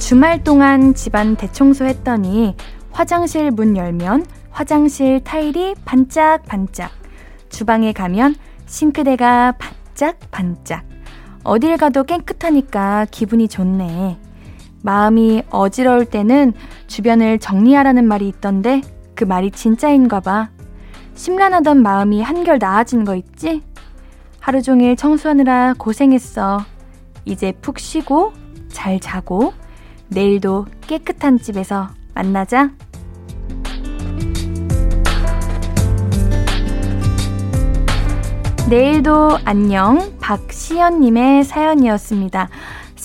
[0.00, 2.56] 주말 동안 집안 대청소 했더니
[2.90, 6.90] 화장실 문 열면 화장실 타일이 반짝반짝.
[7.48, 8.34] 주방에 가면
[8.66, 10.84] 싱크대가 반짝반짝.
[11.44, 14.25] 어딜 가도 깨끗하니까 기분이 좋네.
[14.86, 16.52] 마음이 어지러울 때는
[16.86, 18.82] 주변을 정리하라는 말이 있던데
[19.16, 20.50] 그 말이 진짜인가 봐.
[21.16, 23.62] 심란하던 마음이 한결 나아진 거 있지?
[24.38, 26.60] 하루 종일 청소하느라 고생했어.
[27.24, 28.32] 이제 푹 쉬고
[28.68, 29.52] 잘 자고
[30.06, 32.70] 내일도 깨끗한 집에서 만나자.
[38.70, 42.48] 내일도 안녕 박시연님의 사연이었습니다.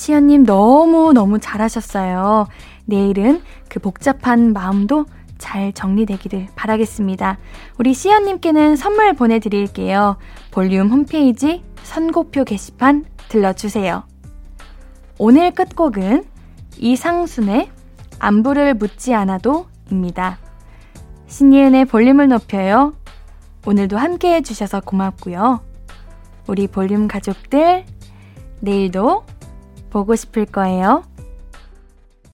[0.02, 2.48] 시연님 너무너무 잘하셨어요.
[2.86, 3.40] 내일은
[3.70, 5.06] 그 복잡한 마음도
[5.38, 7.38] 잘 정리되기를 바라겠습니다.
[7.78, 10.18] 우리 시연님께는 선물 보내드릴게요.
[10.50, 14.02] 볼륨 홈페이지 선곡표 게시판 들러주세요.
[15.20, 16.24] 오늘 끝곡은
[16.80, 17.70] 이상순의
[18.18, 20.40] 안부를 묻지 않아도 입니다.
[21.28, 22.96] 신예은의 볼륨을 높여요.
[23.68, 25.62] 오늘도 함께 해주셔서 고맙고요.
[26.48, 27.86] 우리 볼륨 가족들,
[28.62, 29.26] 내일도
[29.92, 31.04] 보고 싶을 거예요.